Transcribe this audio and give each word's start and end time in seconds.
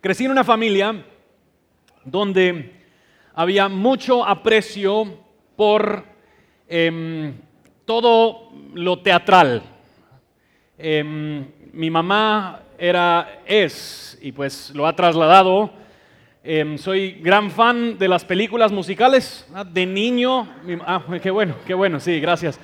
Crecí 0.00 0.26
en 0.26 0.30
una 0.30 0.44
familia 0.44 1.04
donde 2.04 2.70
había 3.34 3.68
mucho 3.68 4.24
aprecio 4.24 5.18
por 5.56 6.04
em, 6.68 7.34
todo 7.84 8.52
lo 8.74 9.00
teatral. 9.00 9.62
Em, 10.78 11.46
mi 11.72 11.90
mamá 11.90 12.60
era, 12.78 13.40
es, 13.46 14.18
y 14.20 14.32
pues 14.32 14.70
lo 14.74 14.86
ha 14.86 14.94
trasladado. 14.94 15.72
Em, 16.44 16.76
soy 16.76 17.12
gran 17.22 17.50
fan 17.50 17.98
de 17.98 18.06
las 18.06 18.24
películas 18.24 18.70
musicales. 18.70 19.48
De 19.72 19.86
niño, 19.86 20.46
ah, 20.86 21.02
qué 21.22 21.30
bueno, 21.30 21.56
qué 21.66 21.74
bueno, 21.74 21.98
sí, 22.00 22.20
gracias. 22.20 22.60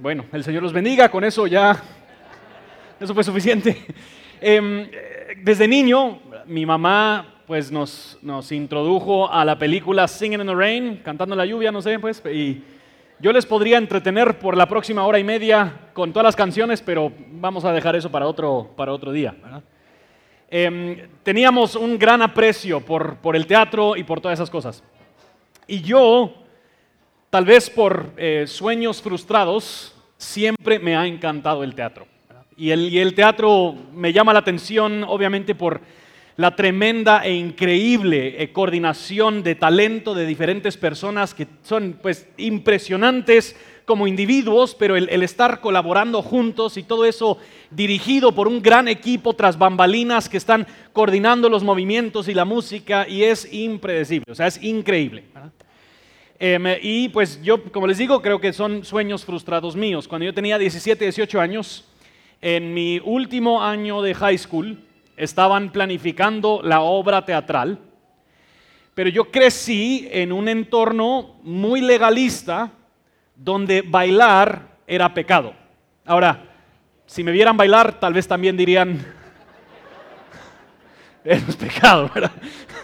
bueno, 0.00 0.24
el 0.32 0.44
Señor 0.44 0.62
los 0.62 0.72
bendiga, 0.72 1.10
con 1.10 1.24
eso 1.24 1.46
ya, 1.48 1.82
eso 3.00 3.14
fue 3.14 3.24
suficiente. 3.24 3.84
Desde 5.38 5.68
niño, 5.68 6.20
mi 6.46 6.66
mamá 6.66 7.42
pues 7.46 7.72
nos, 7.72 8.18
nos 8.22 8.52
introdujo 8.52 9.30
a 9.30 9.44
la 9.44 9.58
película 9.58 10.06
Singing 10.06 10.40
in 10.40 10.46
the 10.46 10.54
Rain, 10.54 11.00
cantando 11.04 11.34
la 11.34 11.44
lluvia, 11.44 11.72
no 11.72 11.82
sé, 11.82 11.98
pues, 11.98 12.22
y 12.32 12.62
yo 13.18 13.32
les 13.32 13.44
podría 13.44 13.76
entretener 13.76 14.38
por 14.38 14.56
la 14.56 14.66
próxima 14.66 15.04
hora 15.04 15.18
y 15.18 15.24
media 15.24 15.88
con 15.92 16.12
todas 16.12 16.24
las 16.24 16.36
canciones, 16.36 16.80
pero 16.80 17.12
vamos 17.32 17.64
a 17.64 17.72
dejar 17.72 17.96
eso 17.96 18.10
para 18.10 18.26
otro, 18.26 18.70
para 18.76 18.92
otro 18.92 19.12
día. 19.12 19.34
Em, 20.48 21.08
teníamos 21.22 21.74
un 21.74 21.98
gran 21.98 22.22
aprecio 22.22 22.80
por, 22.80 23.16
por, 23.16 23.36
el 23.36 23.46
teatro 23.46 23.96
y 23.96 24.04
por 24.04 24.20
todas 24.20 24.38
esas 24.38 24.50
cosas. 24.50 24.82
Y 25.66 25.80
yo, 25.82 26.32
tal 27.30 27.44
vez 27.44 27.68
por 27.68 28.10
eh, 28.16 28.44
sueños 28.46 29.02
frustrados, 29.02 29.94
siempre 30.16 30.78
me 30.78 30.96
ha 30.96 31.06
encantado 31.06 31.62
el 31.62 31.74
teatro. 31.74 32.06
Y 32.60 32.72
el, 32.72 33.14
teatro 33.14 33.74
me 33.94 34.12
llama 34.12 34.34
la 34.34 34.40
atención, 34.40 35.02
obviamente, 35.04 35.54
por 35.54 35.80
la 36.36 36.54
tremenda 36.54 37.24
e 37.24 37.32
increíble 37.32 38.34
eh, 38.36 38.52
coordinación 38.52 39.42
de 39.42 39.54
talento 39.54 40.14
de 40.14 40.26
diferentes 40.26 40.76
personas 40.76 41.32
que 41.32 41.46
son 41.62 41.98
pues 42.02 42.28
impresionantes 42.36 43.56
como 43.86 44.06
individuos, 44.06 44.74
pero 44.74 44.94
el, 44.94 45.22
estar 45.22 45.62
colaborando 45.62 46.20
juntos 46.20 46.76
y 46.76 46.82
todo 46.82 47.06
eso 47.06 47.38
dirigido 47.70 48.32
por 48.32 48.46
un 48.46 48.60
gran 48.60 48.88
equipo 48.88 49.32
tras 49.32 49.56
bambalinas 49.56 50.28
que 50.28 50.36
están 50.36 50.66
coordinando 50.92 51.48
los 51.48 51.64
movimientos 51.64 52.28
y 52.28 52.34
la 52.34 52.44
música 52.44 53.08
y 53.08 53.22
es 53.22 53.50
impredecible, 53.50 54.30
o 54.30 54.34
sea, 54.34 54.48
es 54.48 54.62
increíble. 54.62 55.24
Em, 56.38 56.64
y 56.82 57.08
pues 57.08 57.40
yo, 57.42 57.62
como 57.72 57.86
les 57.86 57.96
digo, 57.96 58.20
creo 58.20 58.38
que 58.38 58.52
son 58.52 58.84
sueños 58.84 59.24
frustrados 59.24 59.76
míos. 59.76 60.06
Cuando 60.06 60.26
yo 60.26 60.34
tenía 60.34 60.58
17, 60.58 61.04
18 61.04 61.40
años, 61.40 61.86
en 62.40 62.72
mi 62.72 63.00
último 63.04 63.62
año 63.62 64.02
de 64.02 64.14
high 64.14 64.38
school, 64.38 64.78
estaban 65.16 65.70
planificando 65.70 66.60
la 66.62 66.80
obra 66.80 67.24
teatral, 67.24 67.78
pero 68.94 69.10
yo 69.10 69.30
crecí 69.30 70.08
en 70.10 70.32
un 70.32 70.48
entorno 70.48 71.36
muy 71.42 71.80
legalista 71.80 72.70
donde 73.36 73.82
bailar 73.82 74.76
era 74.86 75.12
pecado. 75.12 75.54
Ahora, 76.04 76.44
si 77.06 77.22
me 77.22 77.32
vieran 77.32 77.56
bailar, 77.56 77.98
tal 78.00 78.12
vez 78.12 78.26
también 78.26 78.56
dirían, 78.56 79.04
es 81.24 81.56
pecado, 81.56 82.10
¿verdad? 82.14 82.32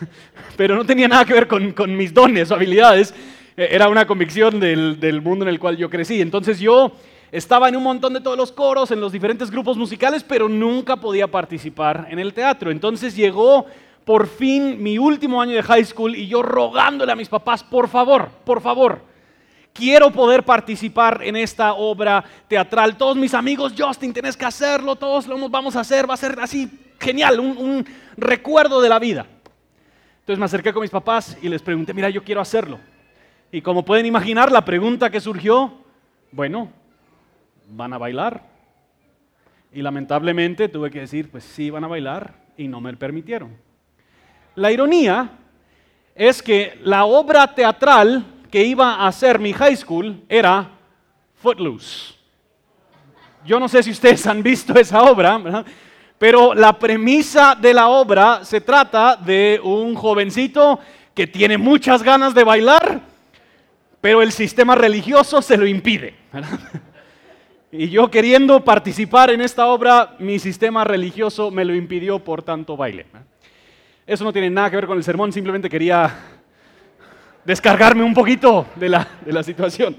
Pero 0.57 0.75
no 0.75 0.85
tenía 0.85 1.07
nada 1.07 1.25
que 1.25 1.35
ver 1.35 1.47
con, 1.47 1.97
mis 1.97 2.15
dones 2.15 2.51
o 2.51 2.55
habilidades, 2.55 3.15
e, 3.57 3.69
era 3.71 3.89
una 3.89 4.07
convicción 4.07 4.59
del, 4.59 4.99
del 4.99 5.21
mundo 5.21 5.45
en 5.45 5.51
el 5.51 5.59
cual 5.59 5.77
yo 5.77 5.91
crecí. 5.91 6.21
Entonces 6.21 6.59
yo 6.59 6.93
estaba 7.33 7.69
en 7.69 7.77
un 7.77 7.83
montón 7.83 8.13
de 8.13 8.21
todos 8.21 8.37
los 8.37 8.53
coros, 8.53 8.91
en 8.91 9.01
los 9.01 9.13
diferentes 9.13 9.51
grupos 9.51 9.77
musicales, 9.77 10.23
pero 10.23 10.49
nunca 10.49 10.97
podía 10.97 11.27
participar 11.27 12.07
en 12.11 12.19
el 12.19 12.33
teatro. 12.33 12.71
Entonces 12.71 13.17
llegó 13.17 13.67
por 14.05 14.29
fin 14.29 14.83
mi 14.83 14.99
último 14.99 15.41
año 15.41 15.55
de 15.55 15.63
high 15.63 15.85
school 15.85 16.15
y 16.15 16.29
yo 16.29 16.43
rogándole 16.43 17.11
a 17.11 17.17
mis 17.17 17.29
papás, 17.29 17.65
por 17.65 17.89
favor, 17.89 18.29
por 18.45 18.61
favor, 18.61 19.01
quiero 19.73 20.11
poder 20.13 20.45
participar 20.45 21.21
en 21.25 21.37
esta 21.37 21.75
obra 21.75 22.25
teatral. 22.49 22.97
Todos 22.97 23.17
mis 23.17 23.35
amigos, 23.35 23.75
Justin, 23.77 24.13
tienes 24.13 24.37
que 24.37 24.45
hacerlo, 24.45 24.97
todos 24.97 25.27
lo 25.27 25.49
vamos 25.49 25.75
a 25.77 25.81
hacer, 25.81 26.09
va 26.09 26.15
a 26.15 26.19
ser 26.19 26.39
así 26.41 26.71
genial, 27.01 27.41
un, 27.41 27.59
un 27.59 27.87
recuerdo 28.17 28.81
de 28.81 28.89
la 28.89 28.99
vida. 28.99 29.27
Entonces 30.21 30.39
me 30.39 30.45
acerqué 30.47 30.73
con 30.73 30.83
mis 30.83 30.91
papás 30.91 31.37
y 31.43 31.49
les 31.49 31.63
pregunté, 31.63 31.93
mira, 31.93 32.09
yo 32.09 32.23
quiero 32.23 32.41
hacerlo. 32.41 32.79
Y 33.53 33.61
como 33.61 33.85
pueden 33.85 34.07
imaginar, 34.07 34.51
la 34.51 34.65
pregunta 34.65 35.11
que 35.11 35.21
surgió, 35.21 35.73
bueno, 36.33 36.71
van 37.69 37.93
a 37.93 37.99
bailar. 37.99 38.43
Y 39.73 39.83
lamentablemente 39.83 40.69
tuve 40.69 40.91
que 40.91 41.01
decir, 41.01 41.31
pues 41.31 41.45
sí, 41.45 41.71
van 41.71 41.85
a 41.85 41.89
bailar 41.89 42.35
y 42.57 42.69
no 42.69 42.81
me 42.81 42.95
permitieron. 42.97 43.57
La 44.55 44.73
ironía 44.73 45.31
es 46.15 46.43
que 46.43 46.79
la 46.83 47.05
obra 47.05 47.55
teatral 47.55 48.25
que 48.51 48.65
iba 48.65 48.95
a 48.95 49.09
hacer 49.09 49.39
mi 49.39 49.53
high 49.53 49.77
school 49.77 50.23
era 50.29 50.71
Footloose. 51.35 52.15
Yo 53.45 53.61
no 53.61 53.69
sé 53.69 53.83
si 53.83 53.91
ustedes 53.91 54.27
han 54.27 54.43
visto 54.43 54.75
esa 54.79 55.03
obra, 55.03 55.65
pero 56.19 56.55
la 56.55 56.79
premisa 56.79 57.55
de 57.55 57.75
la 57.75 57.89
obra 57.89 58.45
se 58.45 58.61
trata 58.61 59.15
de 59.17 59.61
un 59.63 59.95
jovencito 59.95 60.81
que 61.15 61.27
tiene 61.27 61.59
muchas 61.59 62.03
ganas 62.03 62.35
de 62.35 62.45
bailar, 62.45 63.01
pero 64.01 64.23
el 64.23 64.33
sistema 64.33 64.75
religioso 64.75 65.43
se 65.43 65.57
lo 65.57 65.67
impide. 65.67 66.15
Y 67.79 67.91
yo 67.91 68.11
queriendo 68.11 68.65
participar 68.65 69.29
en 69.29 69.43
esta 69.43 69.67
obra, 69.67 70.17
mi 70.19 70.39
sistema 70.39 70.83
religioso 70.83 71.51
me 71.51 71.63
lo 71.63 71.75
impidió 71.75 72.19
por 72.19 72.43
tanto 72.43 72.75
baile. 72.75 73.05
Eso 74.07 74.25
no 74.25 74.33
tiene 74.33 74.49
nada 74.49 74.71
que 74.71 74.77
ver 74.77 74.87
con 74.87 74.97
el 74.97 75.05
sermón, 75.05 75.31
simplemente 75.31 75.69
quería 75.69 76.15
descargarme 77.45 78.03
un 78.03 78.15
poquito 78.15 78.67
de 78.77 78.89
la, 78.89 79.43
situación. 79.43 79.95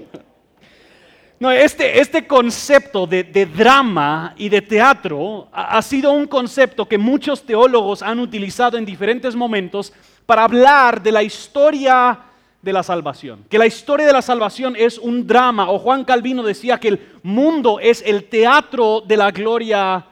No, 1.38 1.52
este, 1.52 2.00
este 2.00 2.26
concepto 2.26 3.06
de, 3.06 3.22
drama 3.46 4.34
y 4.36 4.48
de 4.48 4.60
teatro 4.60 5.48
ha 5.52 5.80
sido 5.82 6.10
un 6.10 6.26
concepto 6.26 6.88
que 6.88 6.98
muchos 6.98 7.46
teólogos 7.46 8.02
han 8.02 8.18
utilizado 8.18 8.76
en 8.76 8.84
diferentes 8.84 9.36
momentos 9.36 9.92
para 10.26 10.42
hablar 10.42 11.00
de 11.00 11.12
la 11.12 11.22
historia 11.22 12.27
de 12.60 12.72
la 12.72 12.82
salvación, 12.82 13.44
que 13.48 13.58
la 13.58 13.66
historia 13.66 14.06
de 14.06 14.12
la 14.12 14.22
salvación 14.22 14.74
es 14.76 14.98
un 14.98 15.26
drama, 15.26 15.70
o 15.70 15.78
Juan 15.78 16.04
Calvino 16.04 16.42
decía 16.42 16.78
que 16.78 16.88
el 16.88 17.00
mundo 17.22 17.78
es 17.80 18.02
el 18.04 18.24
teatro 18.24 19.00
de 19.00 19.16
la 19.16 19.30
gloria 19.30 20.04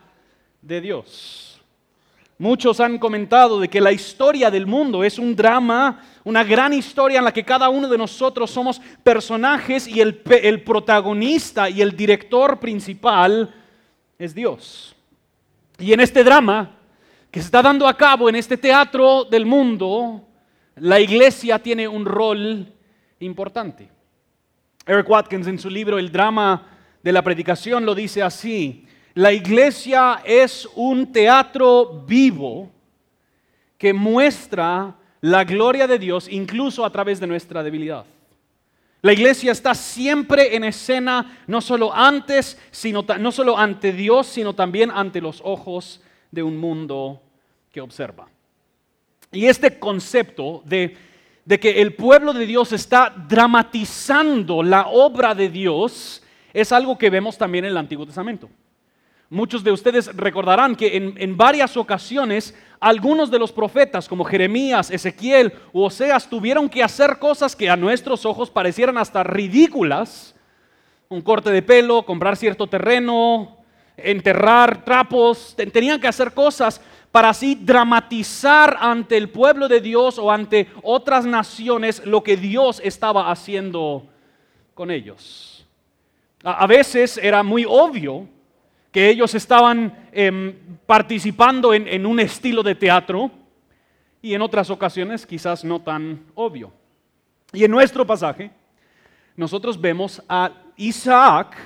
de 0.62 0.80
Dios. 0.80 1.60
Muchos 2.38 2.80
han 2.80 2.98
comentado 2.98 3.58
de 3.58 3.68
que 3.68 3.80
la 3.80 3.92
historia 3.92 4.50
del 4.50 4.66
mundo 4.66 5.02
es 5.02 5.18
un 5.18 5.34
drama, 5.34 6.02
una 6.22 6.44
gran 6.44 6.72
historia 6.74 7.18
en 7.18 7.24
la 7.24 7.32
que 7.32 7.44
cada 7.44 7.70
uno 7.70 7.88
de 7.88 7.96
nosotros 7.96 8.50
somos 8.50 8.80
personajes 9.02 9.88
y 9.88 10.00
el, 10.00 10.20
el 10.42 10.62
protagonista 10.62 11.70
y 11.70 11.80
el 11.80 11.96
director 11.96 12.60
principal 12.60 13.54
es 14.18 14.34
Dios. 14.34 14.94
Y 15.78 15.94
en 15.94 16.00
este 16.00 16.22
drama 16.22 16.72
que 17.30 17.40
se 17.40 17.46
está 17.46 17.62
dando 17.62 17.88
a 17.88 17.96
cabo 17.96 18.28
en 18.28 18.36
este 18.36 18.56
teatro 18.56 19.24
del 19.24 19.46
mundo, 19.46 20.22
la 20.76 21.00
iglesia 21.00 21.58
tiene 21.58 21.88
un 21.88 22.04
rol 22.04 22.72
importante. 23.20 23.88
Eric 24.86 25.08
Watkins 25.08 25.46
en 25.46 25.58
su 25.58 25.70
libro 25.70 25.98
El 25.98 26.12
drama 26.12 26.68
de 27.02 27.12
la 27.12 27.22
predicación 27.22 27.86
lo 27.86 27.94
dice 27.94 28.22
así. 28.22 28.86
La 29.14 29.32
iglesia 29.32 30.20
es 30.24 30.68
un 30.74 31.10
teatro 31.12 32.04
vivo 32.06 32.70
que 33.78 33.94
muestra 33.94 34.94
la 35.22 35.44
gloria 35.44 35.86
de 35.86 35.98
Dios 35.98 36.28
incluso 36.30 36.84
a 36.84 36.90
través 36.90 37.20
de 37.20 37.26
nuestra 37.26 37.62
debilidad. 37.62 38.04
La 39.00 39.12
iglesia 39.12 39.52
está 39.52 39.74
siempre 39.74 40.56
en 40.56 40.64
escena, 40.64 41.38
no 41.46 41.60
solo 41.60 41.94
antes, 41.94 42.58
sino 42.70 43.04
no 43.18 43.32
solo 43.32 43.56
ante 43.56 43.92
Dios, 43.92 44.26
sino 44.26 44.54
también 44.54 44.90
ante 44.90 45.20
los 45.20 45.40
ojos 45.44 46.02
de 46.30 46.42
un 46.42 46.58
mundo 46.58 47.22
que 47.72 47.80
observa. 47.80 48.28
Y 49.36 49.48
este 49.48 49.78
concepto 49.78 50.62
de, 50.64 50.96
que 51.60 51.82
el 51.82 51.92
pueblo 51.92 52.32
de 52.32 52.46
Dios 52.46 52.72
está 52.72 53.14
dramatizando 53.28 54.62
la 54.62 54.86
obra 54.86 55.34
de 55.34 55.50
Dios 55.50 56.22
es 56.54 56.72
algo 56.72 56.96
que 56.96 57.10
vemos 57.10 57.36
también 57.36 57.66
en 57.66 57.72
el 57.72 57.76
Antiguo 57.76 58.06
Testamento. 58.06 58.48
Muchos 59.28 59.62
de 59.62 59.72
ustedes 59.72 60.06
recordarán 60.16 60.74
que 60.74 60.96
en, 60.96 61.14
en, 61.18 61.36
varias 61.36 61.76
ocasiones 61.76 62.54
algunos 62.80 63.30
de 63.30 63.38
los 63.38 63.52
profetas 63.52 64.08
como 64.08 64.24
Jeremías, 64.24 64.90
Ezequiel 64.90 65.52
u 65.74 65.82
Oseas 65.82 66.30
tuvieron 66.30 66.70
que 66.70 66.82
hacer 66.82 67.18
cosas 67.18 67.54
que 67.54 67.68
a 67.68 67.76
nuestros 67.76 68.24
ojos 68.24 68.50
parecieran 68.50 68.96
hasta 68.96 69.22
ridículas. 69.22 70.34
Un 71.10 71.20
corte 71.20 71.50
de 71.50 71.60
pelo, 71.60 72.06
comprar 72.06 72.38
cierto 72.38 72.68
terreno, 72.68 73.58
enterrar 73.98 74.82
trapos, 74.82 75.54
tenían 75.72 76.00
que 76.00 76.08
hacer 76.08 76.32
cosas 76.32 76.80
para 77.16 77.30
así 77.30 77.54
dramatizar 77.54 78.76
ante 78.78 79.16
el 79.16 79.30
pueblo 79.30 79.68
de 79.68 79.80
Dios 79.80 80.18
o 80.18 80.30
ante 80.30 80.68
otras 80.82 81.24
naciones 81.24 82.04
lo 82.04 82.22
que 82.22 82.36
Dios 82.36 82.78
estaba 82.84 83.30
haciendo 83.30 84.06
con 84.74 84.90
ellos. 84.90 85.66
A 86.44 86.66
veces 86.66 87.16
era 87.16 87.42
muy 87.42 87.64
obvio 87.66 88.28
que 88.92 89.08
ellos 89.08 89.34
estaban 89.34 90.10
em, 90.12 90.58
participando 90.84 91.72
en, 91.72 91.88
en 91.88 92.04
un 92.04 92.20
estilo 92.20 92.62
de 92.62 92.74
teatro 92.74 93.30
y 94.20 94.34
en 94.34 94.42
otras 94.42 94.68
ocasiones 94.68 95.24
quizás 95.24 95.64
no 95.64 95.80
tan 95.80 96.22
obvio. 96.34 96.70
Y 97.50 97.64
en 97.64 97.70
nuestro 97.70 98.06
pasaje 98.06 98.50
nosotros 99.36 99.80
vemos 99.80 100.22
a 100.28 100.52
Isaac 100.76 101.56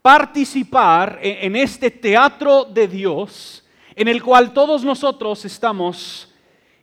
participar 0.00 1.18
e, 1.20 1.44
en 1.44 1.54
este 1.54 1.90
teatro 1.90 2.64
de 2.64 2.88
Dios 2.88 3.62
en 3.96 4.08
el 4.08 4.22
cual 4.22 4.52
todos 4.52 4.84
nosotros 4.84 5.44
estamos 5.46 6.32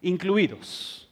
incluidos. 0.01 1.07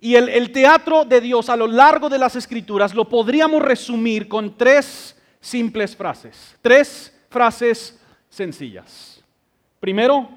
Y 0.00 0.14
el, 0.14 0.52
teatro 0.52 1.04
de 1.04 1.20
Dios 1.20 1.48
a 1.48 1.56
lo 1.56 1.66
largo 1.66 2.08
de 2.08 2.18
las 2.18 2.36
escrituras 2.36 2.94
lo 2.94 3.08
podríamos 3.08 3.62
resumir 3.62 4.28
con 4.28 4.56
tres 4.56 5.16
simples 5.40 5.96
frases, 5.96 6.56
tres 6.60 7.12
frases 7.30 7.98
sencillas. 8.28 9.22
Primero, 9.80 10.28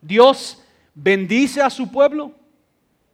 Dios 0.00 0.62
bendice 0.94 1.62
a 1.62 1.70
su 1.70 1.90
pueblo. 1.90 2.32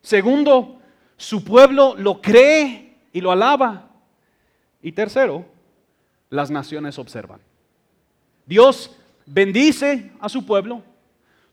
Segundo, 0.02 0.80
su 1.16 1.44
pueblo 1.44 1.94
lo 1.96 2.20
cree 2.20 2.96
y 3.12 3.20
lo 3.20 3.30
alaba. 3.30 3.88
Y 4.82 4.92
tercero, 4.92 5.44
las 6.30 6.50
naciones 6.50 6.98
observan. 6.98 7.40
Dios 8.44 8.90
bendice 9.24 10.12
a 10.20 10.28
su 10.28 10.44
pueblo, 10.44 10.82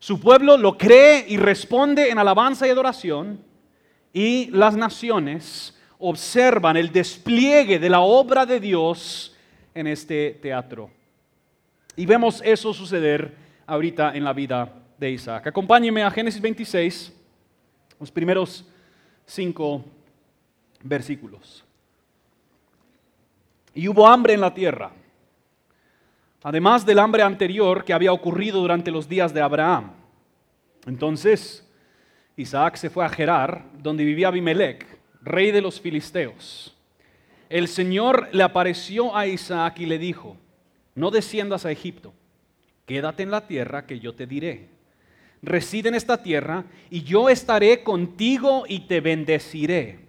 su 0.04 0.20
pueblo 0.20 0.58
lo 0.58 0.76
cree 0.76 1.24
y 1.26 1.38
responde 1.38 2.10
en 2.10 2.18
alabanza 2.18 2.66
y 2.66 2.70
adoración, 2.70 3.42
y 4.12 4.50
las 4.50 4.76
naciones 4.76 5.74
observan 5.98 6.76
el 6.76 6.92
despliegue 6.92 7.78
de 7.78 7.88
la 7.88 8.00
obra 8.00 8.44
de 8.44 8.60
Dios 8.60 9.34
en 9.74 9.86
este 9.86 10.38
teatro. 10.42 10.90
Y 11.96 12.04
vemos 12.04 12.42
eso 12.44 12.74
suceder 12.74 13.34
ahorita 13.66 14.14
en 14.14 14.24
la 14.24 14.34
vida 14.34 14.74
de 14.98 15.10
Isaac. 15.10 15.46
Acompáñeme 15.46 16.02
a 16.02 16.10
Génesis 16.10 16.42
26, 16.42 17.10
los 17.98 18.10
primeros 18.10 18.62
cinco 19.24 19.82
versículos. 20.82 21.64
Y 23.74 23.88
hubo 23.88 24.06
hambre 24.06 24.34
en 24.34 24.42
la 24.42 24.52
tierra, 24.52 24.92
además 26.44 26.84
del 26.84 26.98
hambre 26.98 27.22
anterior 27.22 27.84
que 27.84 27.94
había 27.94 28.12
ocurrido 28.12 28.60
durante 28.60 28.90
los 28.90 29.08
días 29.08 29.32
de 29.32 29.40
Abraham. 29.40 29.92
Entonces 30.86 31.66
Isaac 32.36 32.76
se 32.76 32.90
fue 32.90 33.04
a 33.04 33.08
Gerar, 33.08 33.64
donde 33.78 34.04
vivía 34.04 34.28
Abimelech, 34.28 34.86
rey 35.22 35.50
de 35.50 35.62
los 35.62 35.80
filisteos. 35.80 36.76
El 37.48 37.66
Señor 37.66 38.28
le 38.32 38.42
apareció 38.42 39.16
a 39.16 39.26
Isaac 39.26 39.80
y 39.80 39.86
le 39.86 39.98
dijo, 39.98 40.36
no 40.94 41.10
desciendas 41.10 41.64
a 41.64 41.72
Egipto, 41.72 42.12
quédate 42.84 43.22
en 43.22 43.30
la 43.30 43.46
tierra 43.46 43.86
que 43.86 43.98
yo 43.98 44.14
te 44.14 44.26
diré. 44.26 44.68
Reside 45.42 45.88
en 45.88 45.94
esta 45.94 46.22
tierra 46.22 46.64
y 46.90 47.04
yo 47.04 47.30
estaré 47.30 47.82
contigo 47.82 48.64
y 48.68 48.80
te 48.80 49.00
bendeciré 49.00 50.04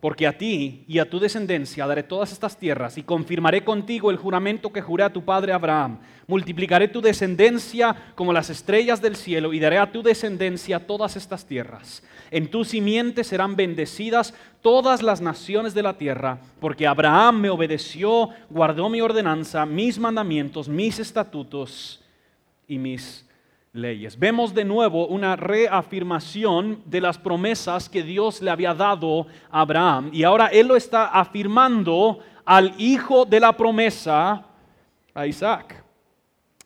porque 0.00 0.28
a 0.28 0.38
ti 0.38 0.84
y 0.86 1.00
a 1.00 1.10
tu 1.10 1.18
descendencia 1.18 1.86
daré 1.86 2.04
todas 2.04 2.30
estas 2.30 2.56
tierras 2.56 2.98
y 2.98 3.02
confirmaré 3.02 3.64
contigo 3.64 4.10
el 4.10 4.16
juramento 4.16 4.72
que 4.72 4.80
juré 4.80 5.02
a 5.02 5.12
tu 5.12 5.24
padre 5.24 5.52
Abraham. 5.52 5.98
Multiplicaré 6.28 6.86
tu 6.86 7.00
descendencia 7.00 8.12
como 8.14 8.32
las 8.32 8.48
estrellas 8.48 9.02
del 9.02 9.16
cielo 9.16 9.52
y 9.52 9.58
daré 9.58 9.78
a 9.78 9.90
tu 9.90 10.02
descendencia 10.02 10.86
todas 10.86 11.16
estas 11.16 11.46
tierras. 11.46 12.04
En 12.30 12.48
tu 12.48 12.64
simiente 12.64 13.24
serán 13.24 13.56
bendecidas 13.56 14.34
todas 14.62 15.02
las 15.02 15.20
naciones 15.20 15.74
de 15.74 15.82
la 15.82 15.94
tierra, 15.94 16.38
porque 16.60 16.86
Abraham 16.86 17.40
me 17.40 17.50
obedeció, 17.50 18.28
guardó 18.50 18.88
mi 18.88 19.00
ordenanza, 19.00 19.66
mis 19.66 19.98
mandamientos, 19.98 20.68
mis 20.68 21.00
estatutos 21.00 22.00
y 22.68 22.78
mis 22.78 23.27
leyes. 23.78 24.18
Vemos 24.18 24.52
de 24.52 24.64
nuevo 24.64 25.06
una 25.06 25.36
reafirmación 25.36 26.82
de 26.84 27.00
las 27.00 27.16
promesas 27.16 27.88
que 27.88 28.02
Dios 28.02 28.42
le 28.42 28.50
había 28.50 28.74
dado 28.74 29.26
a 29.50 29.60
Abraham 29.60 30.10
y 30.12 30.24
ahora 30.24 30.48
Él 30.48 30.68
lo 30.68 30.76
está 30.76 31.06
afirmando 31.06 32.20
al 32.44 32.74
hijo 32.78 33.24
de 33.24 33.40
la 33.40 33.56
promesa, 33.56 34.44
a 35.14 35.26
Isaac. 35.26 35.84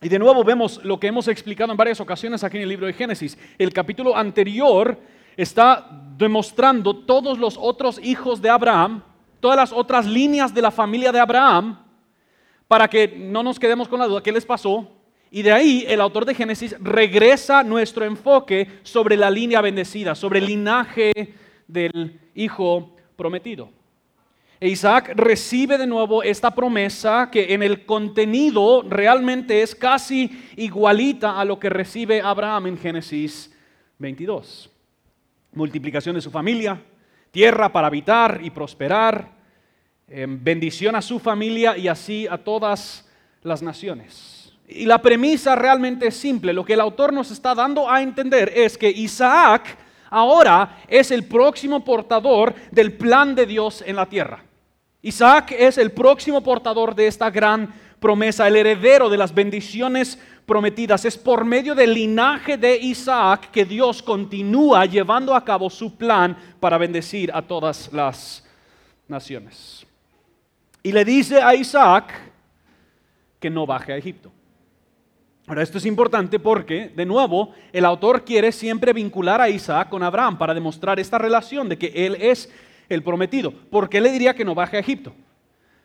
Y 0.00 0.08
de 0.08 0.18
nuevo 0.18 0.42
vemos 0.42 0.84
lo 0.84 0.98
que 0.98 1.06
hemos 1.06 1.28
explicado 1.28 1.70
en 1.70 1.76
varias 1.76 2.00
ocasiones 2.00 2.42
aquí 2.42 2.56
en 2.56 2.64
el 2.64 2.68
libro 2.68 2.86
de 2.86 2.92
Génesis. 2.92 3.38
El 3.56 3.72
capítulo 3.72 4.16
anterior 4.16 4.98
está 5.36 5.88
demostrando 6.16 6.96
todos 6.96 7.38
los 7.38 7.56
otros 7.60 8.00
hijos 8.02 8.42
de 8.42 8.50
Abraham, 8.50 9.02
todas 9.38 9.56
las 9.56 9.72
otras 9.72 10.06
líneas 10.06 10.52
de 10.52 10.62
la 10.62 10.70
familia 10.70 11.12
de 11.12 11.20
Abraham, 11.20 11.78
para 12.66 12.88
que 12.88 13.06
no 13.06 13.42
nos 13.42 13.58
quedemos 13.58 13.86
con 13.86 14.00
la 14.00 14.06
duda, 14.06 14.22
¿qué 14.22 14.32
les 14.32 14.46
pasó? 14.46 14.88
Y 15.34 15.40
de 15.40 15.50
ahí 15.50 15.86
el 15.88 16.02
autor 16.02 16.26
de 16.26 16.34
Génesis 16.34 16.76
regresa 16.78 17.64
nuestro 17.64 18.04
enfoque 18.04 18.68
sobre 18.82 19.16
la 19.16 19.30
línea 19.30 19.62
bendecida, 19.62 20.14
sobre 20.14 20.40
el 20.40 20.44
linaje 20.44 21.10
del 21.66 22.20
hijo 22.34 22.94
prometido. 23.16 23.70
E 24.60 24.68
Isaac 24.68 25.14
recibe 25.16 25.78
de 25.78 25.86
nuevo 25.86 26.22
esta 26.22 26.54
promesa 26.54 27.30
que 27.32 27.54
en 27.54 27.62
el 27.62 27.86
contenido 27.86 28.82
realmente 28.82 29.62
es 29.62 29.74
casi 29.74 30.30
igualita 30.56 31.40
a 31.40 31.46
lo 31.46 31.58
que 31.58 31.70
recibe 31.70 32.20
Abraham 32.20 32.66
en 32.66 32.78
Génesis 32.78 33.56
22. 33.98 34.70
Multiplicación 35.54 36.14
de 36.14 36.20
su 36.20 36.30
familia, 36.30 36.78
tierra 37.30 37.72
para 37.72 37.86
habitar 37.86 38.38
y 38.42 38.50
prosperar, 38.50 39.30
em, 40.08 40.38
bendición 40.44 40.94
a 40.94 41.00
su 41.00 41.18
familia 41.18 41.74
y 41.78 41.88
así 41.88 42.26
a 42.28 42.36
todas 42.36 43.10
las 43.42 43.62
naciones. 43.62 44.41
Y 44.76 44.86
la 44.86 45.00
premisa 45.00 45.54
realmente 45.54 46.08
es 46.08 46.16
simple. 46.16 46.52
Lo 46.52 46.64
que 46.64 46.74
el 46.74 46.80
autor 46.80 47.12
nos 47.12 47.30
está 47.30 47.54
dando 47.54 47.90
a 47.90 48.02
entender 48.02 48.52
es 48.54 48.78
que 48.78 48.90
Isaac 48.90 49.76
ahora 50.10 50.78
es 50.88 51.10
el 51.10 51.24
próximo 51.24 51.84
portador 51.84 52.54
del 52.70 52.92
plan 52.92 53.34
de 53.34 53.46
Dios 53.46 53.82
en 53.86 53.96
la 53.96 54.06
tierra. 54.06 54.44
Isaac 55.02 55.54
es 55.58 55.78
el 55.78 55.90
próximo 55.90 56.42
portador 56.42 56.94
de 56.94 57.06
esta 57.06 57.30
gran 57.30 57.72
promesa, 57.98 58.46
el 58.46 58.56
heredero 58.56 59.08
de 59.08 59.16
las 59.16 59.34
bendiciones 59.34 60.18
prometidas. 60.46 61.04
Es 61.04 61.16
por 61.16 61.44
medio 61.44 61.74
del 61.74 61.94
linaje 61.94 62.56
de 62.56 62.76
Isaac 62.76 63.50
que 63.50 63.64
Dios 63.64 64.02
continúa 64.02 64.86
llevando 64.86 65.34
a 65.34 65.44
cabo 65.44 65.70
su 65.70 65.96
plan 65.96 66.36
para 66.60 66.78
bendecir 66.78 67.30
a 67.32 67.42
todas 67.42 67.92
las 67.92 68.44
naciones. 69.08 69.86
Y 70.82 70.92
le 70.92 71.04
dice 71.04 71.40
a 71.40 71.54
Isaac 71.54 72.12
que 73.40 73.50
no 73.50 73.66
baje 73.66 73.92
a 73.92 73.96
Egipto. 73.96 74.32
Ahora, 75.46 75.62
esto 75.62 75.78
es 75.78 75.86
importante 75.86 76.38
porque, 76.38 76.92
de 76.94 77.04
nuevo, 77.04 77.52
el 77.72 77.84
autor 77.84 78.24
quiere 78.24 78.52
siempre 78.52 78.92
vincular 78.92 79.40
a 79.40 79.48
Isaac 79.48 79.88
con 79.88 80.02
Abraham 80.02 80.38
para 80.38 80.54
demostrar 80.54 81.00
esta 81.00 81.18
relación 81.18 81.68
de 81.68 81.76
que 81.76 81.92
él 82.06 82.16
es 82.20 82.50
el 82.88 83.02
prometido. 83.02 83.52
¿Por 83.52 83.88
qué 83.88 84.00
le 84.00 84.12
diría 84.12 84.34
que 84.34 84.44
no 84.44 84.54
baje 84.54 84.76
a 84.76 84.80
Egipto? 84.80 85.12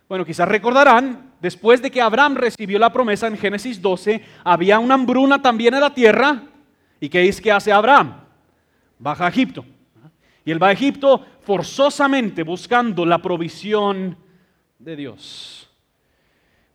Bueno, 0.07 0.25
quizás 0.25 0.47
recordarán, 0.47 1.33
después 1.41 1.81
de 1.81 1.89
que 1.89 2.01
Abraham 2.01 2.35
recibió 2.35 2.77
la 2.77 2.93
promesa 2.93 3.27
en 3.27 3.37
Génesis 3.37 3.81
12, 3.81 4.23
había 4.43 4.77
una 4.79 4.93
hambruna 4.93 5.41
también 5.41 5.73
en 5.73 5.81
la 5.81 5.93
tierra. 5.93 6.43
¿Y 6.99 7.09
qué 7.09 7.27
es 7.27 7.41
que 7.41 7.51
hace 7.51 7.71
Abraham? 7.71 8.21
Baja 8.99 9.25
a 9.25 9.29
Egipto. 9.29 9.65
Y 10.45 10.51
él 10.51 10.61
va 10.61 10.67
a 10.67 10.71
Egipto 10.71 11.25
forzosamente 11.41 12.43
buscando 12.43 13.05
la 13.05 13.21
provisión 13.21 14.17
de 14.77 14.95
Dios. 14.95 15.69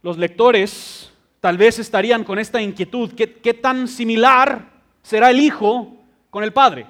Los 0.03 0.19
lectores 0.19 1.12
tal 1.43 1.59
vez 1.59 1.81
estarían 1.81 2.23
con 2.23 2.39
esta 2.39 2.63
inquietud, 2.63 3.15
¿qué, 3.15 3.55
tan 3.55 3.89
similar 3.89 4.65
será 5.03 5.29
el 5.29 5.41
Hijo 5.41 5.97
con 6.31 6.45
el 6.45 6.53
Padre? 6.53 6.87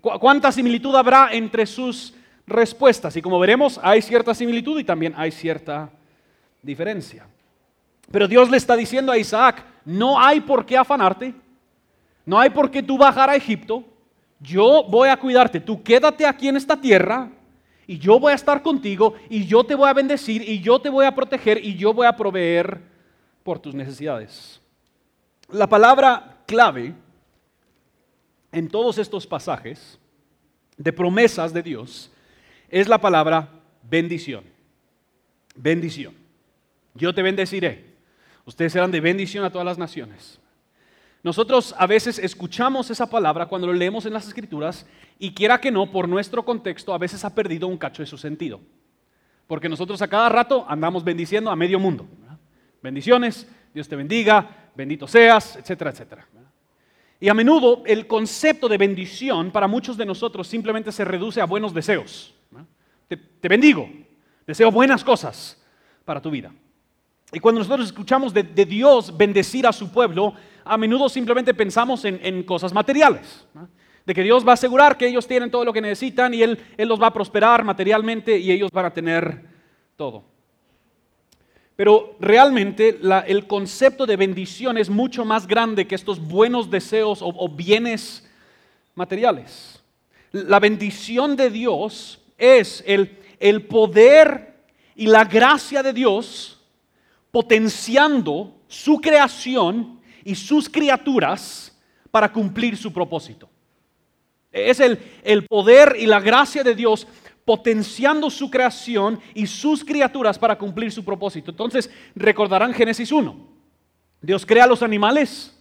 ¿Cuánta 0.00 0.50
similitud 0.50 0.96
habrá 0.96 1.28
entre 1.32 1.66
sus 1.66 2.14
respuestas? 2.46 3.14
Y 3.14 3.20
como 3.20 3.38
veremos, 3.38 3.78
hay 3.82 4.00
cierta 4.00 4.34
similitud 4.34 4.80
y 4.80 4.84
también 4.84 5.12
hay 5.18 5.30
cierta 5.30 5.90
diferencia. 6.62 7.26
Pero 8.10 8.26
Dios 8.26 8.50
le 8.50 8.56
está 8.56 8.74
diciendo 8.74 9.12
a 9.12 9.18
Isaac, 9.18 9.62
no 9.84 10.18
hay 10.18 10.40
por 10.40 10.64
qué 10.64 10.78
afanarte, 10.78 11.34
no 12.24 12.40
hay 12.40 12.48
por 12.48 12.70
qué 12.70 12.82
tú 12.82 12.96
bajar 12.96 13.28
a 13.28 13.36
Egipto, 13.36 13.84
yo 14.40 14.82
voy 14.88 15.10
a 15.10 15.18
cuidarte, 15.18 15.60
tú 15.60 15.82
quédate 15.82 16.24
aquí 16.24 16.48
en 16.48 16.56
esta 16.56 16.80
tierra 16.80 17.28
y 17.86 17.98
yo 17.98 18.18
voy 18.18 18.32
a 18.32 18.36
estar 18.36 18.62
contigo 18.62 19.12
y 19.28 19.44
yo 19.44 19.62
te 19.62 19.74
voy 19.74 19.90
a 19.90 19.92
bendecir 19.92 20.40
y 20.40 20.60
yo 20.60 20.80
te 20.80 20.88
voy 20.88 21.04
a 21.04 21.14
proteger 21.14 21.62
y 21.62 21.76
yo 21.76 21.92
voy 21.92 22.06
a 22.06 22.16
proveer 22.16 22.91
por 23.42 23.58
tus 23.58 23.74
necesidades. 23.74 24.60
La 25.50 25.66
palabra 25.66 26.42
clave 26.46 26.94
en 28.52 28.68
todos 28.68 28.98
estos 28.98 29.26
pasajes 29.26 29.98
de 30.76 30.92
promesas 30.92 31.52
de 31.52 31.62
Dios 31.62 32.10
es 32.68 32.88
la 32.88 32.98
palabra 32.98 33.48
bendición. 33.82 34.44
Bendición. 35.54 36.14
Yo 36.94 37.14
te 37.14 37.22
bendeciré. 37.22 37.92
Ustedes 38.44 38.72
serán 38.72 38.90
de 38.90 39.00
bendición 39.00 39.44
a 39.44 39.50
todas 39.50 39.66
las 39.66 39.78
naciones. 39.78 40.40
Nosotros 41.22 41.74
a 41.78 41.86
veces 41.86 42.18
escuchamos 42.18 42.90
esa 42.90 43.08
palabra 43.08 43.46
cuando 43.46 43.68
lo 43.68 43.72
leemos 43.72 44.06
en 44.06 44.12
las 44.12 44.26
escrituras 44.26 44.86
y 45.18 45.32
quiera 45.32 45.60
que 45.60 45.70
no, 45.70 45.90
por 45.90 46.08
nuestro 46.08 46.44
contexto, 46.44 46.92
a 46.92 46.98
veces 46.98 47.24
ha 47.24 47.34
perdido 47.34 47.68
un 47.68 47.78
cacho 47.78 48.02
de 48.02 48.08
su 48.08 48.18
sentido. 48.18 48.60
Porque 49.46 49.68
nosotros 49.68 50.02
a 50.02 50.08
cada 50.08 50.28
rato 50.28 50.64
andamos 50.68 51.04
bendiciendo 51.04 51.50
a 51.50 51.56
medio 51.56 51.78
mundo. 51.78 52.08
Bendiciones, 52.82 53.46
Dios 53.72 53.88
te 53.88 53.96
bendiga, 53.96 54.70
bendito 54.74 55.06
seas, 55.06 55.56
etcétera, 55.56 55.90
etcétera. 55.90 56.26
Y 57.20 57.28
a 57.28 57.34
menudo 57.34 57.84
el 57.86 58.08
concepto 58.08 58.68
de 58.68 58.76
bendición 58.76 59.52
para 59.52 59.68
muchos 59.68 59.96
de 59.96 60.04
nosotros 60.04 60.48
simplemente 60.48 60.90
se 60.90 61.04
reduce 61.04 61.40
a 61.40 61.44
buenos 61.44 61.72
deseos. 61.72 62.34
Te, 63.06 63.48
bendigo, 63.48 63.88
deseo 64.46 64.72
buenas 64.72 65.04
cosas 65.04 65.62
para 66.04 66.20
tu 66.20 66.30
vida. 66.30 66.52
Y 67.32 67.38
cuando 67.38 67.60
nosotros 67.60 67.86
escuchamos 67.86 68.34
de, 68.34 68.42
Dios 68.42 69.16
bendecir 69.16 69.66
a 69.66 69.72
su 69.72 69.92
pueblo, 69.92 70.34
a 70.64 70.76
menudo 70.76 71.08
simplemente 71.08 71.54
pensamos 71.54 72.04
en, 72.04 72.42
cosas 72.42 72.72
materiales. 72.72 73.46
De 74.04 74.14
que 74.14 74.22
Dios 74.24 74.44
va 74.44 74.50
a 74.50 74.54
asegurar 74.54 74.96
que 74.96 75.06
ellos 75.06 75.28
tienen 75.28 75.50
todo 75.50 75.64
lo 75.64 75.72
que 75.72 75.80
necesitan 75.80 76.34
y 76.34 76.42
Él, 76.42 76.58
Él 76.76 76.88
los 76.88 77.00
va 77.00 77.06
a 77.06 77.12
prosperar 77.12 77.62
materialmente 77.62 78.36
y 78.36 78.50
ellos 78.50 78.70
van 78.72 78.86
a 78.86 78.92
tener 78.92 79.44
todo. 79.94 80.31
Pero 81.76 82.16
realmente 82.20 83.00
el 83.26 83.46
concepto 83.46 84.04
de 84.04 84.16
bendición 84.16 84.76
es 84.76 84.90
mucho 84.90 85.24
más 85.24 85.46
grande 85.46 85.86
que 85.86 85.94
estos 85.94 86.20
buenos 86.20 86.70
deseos 86.70 87.20
o, 87.22 87.48
bienes 87.48 88.28
materiales. 88.94 89.80
La 90.32 90.60
bendición 90.60 91.34
de 91.34 91.50
Dios 91.50 92.20
es 92.36 92.84
el, 92.86 93.08
poder 93.66 94.54
y 94.94 95.06
la 95.06 95.24
gracia 95.24 95.82
de 95.82 95.92
Dios 95.92 96.60
potenciando 97.30 98.54
su 98.68 99.00
creación 99.00 99.98
y 100.24 100.34
sus 100.34 100.68
criaturas 100.68 101.74
para 102.10 102.30
cumplir 102.30 102.76
su 102.76 102.92
propósito. 102.92 103.48
Es 104.52 104.80
el, 104.80 104.98
el, 105.24 105.46
poder 105.46 105.96
y 105.98 106.04
la 106.04 106.20
gracia 106.20 106.62
de 106.62 106.74
Dios 106.74 107.06
potenciando 107.44 108.30
su 108.30 108.50
creación 108.50 109.20
y 109.34 109.46
sus 109.46 109.84
criaturas 109.84 110.38
para 110.38 110.56
cumplir 110.56 110.92
su 110.92 111.04
propósito. 111.04 111.50
Entonces, 111.50 111.90
recordarán 112.14 112.72
Génesis 112.72 113.10
1. 113.10 113.36
Dios 114.20 114.46
crea 114.46 114.66
los 114.66 114.82
animales 114.82 115.58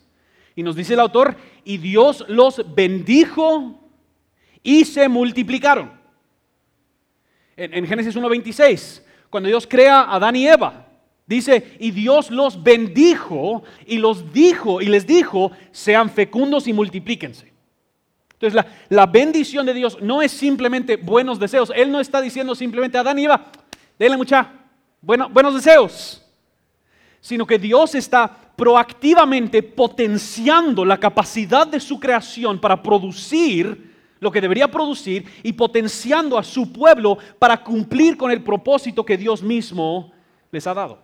y 0.56 0.64
nos 0.64 0.76
dice 0.76 0.94
el 0.94 1.00
autor, 1.00 1.36
y 1.64 1.78
Dios 1.78 2.26
los 2.28 2.76
bendijo 2.76 3.90
y 4.62 4.86
se 4.86 5.08
multiplicaron. 5.08 6.00
En, 7.56 7.74
en 7.74 7.88
Génesis 7.88 8.16
1.26, 8.16 9.04
cuando 9.30 9.48
Dios 9.48 9.66
crea 9.68 10.02
a 10.02 10.16
Adán 10.16 10.36
y 10.36 10.48
Eva, 10.48 10.88
dice, 11.26 11.78
y 11.80 11.92
Dios 11.92 12.30
los 12.30 12.62
bendijo 12.62 13.64
y 13.88 13.98
los 13.98 14.32
dijo 14.34 14.82
y 14.82 14.86
les 14.86 15.08
dijo, 15.08 15.52
sean 15.72 16.10
fecundos 16.10 16.68
y 16.68 16.74
multiplíquense. 16.74 17.51
Entonces 18.42 18.66
la, 18.90 19.06
bendición 19.06 19.66
de 19.66 19.74
Dios 19.74 19.98
no 20.02 20.22
es 20.22 20.32
simplemente 20.32 20.98
buenos 20.98 21.40
deseos. 21.40 21.72
Él 21.76 21.92
no 21.92 22.00
está 22.00 22.22
diciendo 22.22 22.56
simplemente 22.56 22.98
a 22.98 23.02
Adán 23.02 23.20
y 23.20 23.26
Eva, 23.26 23.52
denle 24.00 24.18
mucha 24.18 24.52
buenos 25.02 25.54
deseos, 25.54 26.26
sino 27.20 27.46
que 27.46 27.60
Dios 27.60 27.94
está 27.94 28.36
proactivamente 28.56 29.62
potenciando 29.62 30.84
la 30.84 31.00
capacidad 31.00 31.68
de 31.68 31.80
su 31.80 32.00
creación 32.00 32.60
para 32.60 32.82
producir 32.82 33.92
lo 34.20 34.32
que 34.32 34.42
debería 34.42 34.70
producir 34.70 35.26
y 35.44 35.54
potenciando 35.54 36.38
a 36.38 36.44
su 36.44 36.72
pueblo 36.72 37.18
para 37.40 37.64
cumplir 37.64 38.18
con 38.18 38.32
el 38.32 38.44
propósito 38.44 39.04
que 39.04 39.18
Dios 39.18 39.42
mismo 39.42 40.12
les 40.52 40.66
ha 40.68 40.74
dado. 40.74 41.00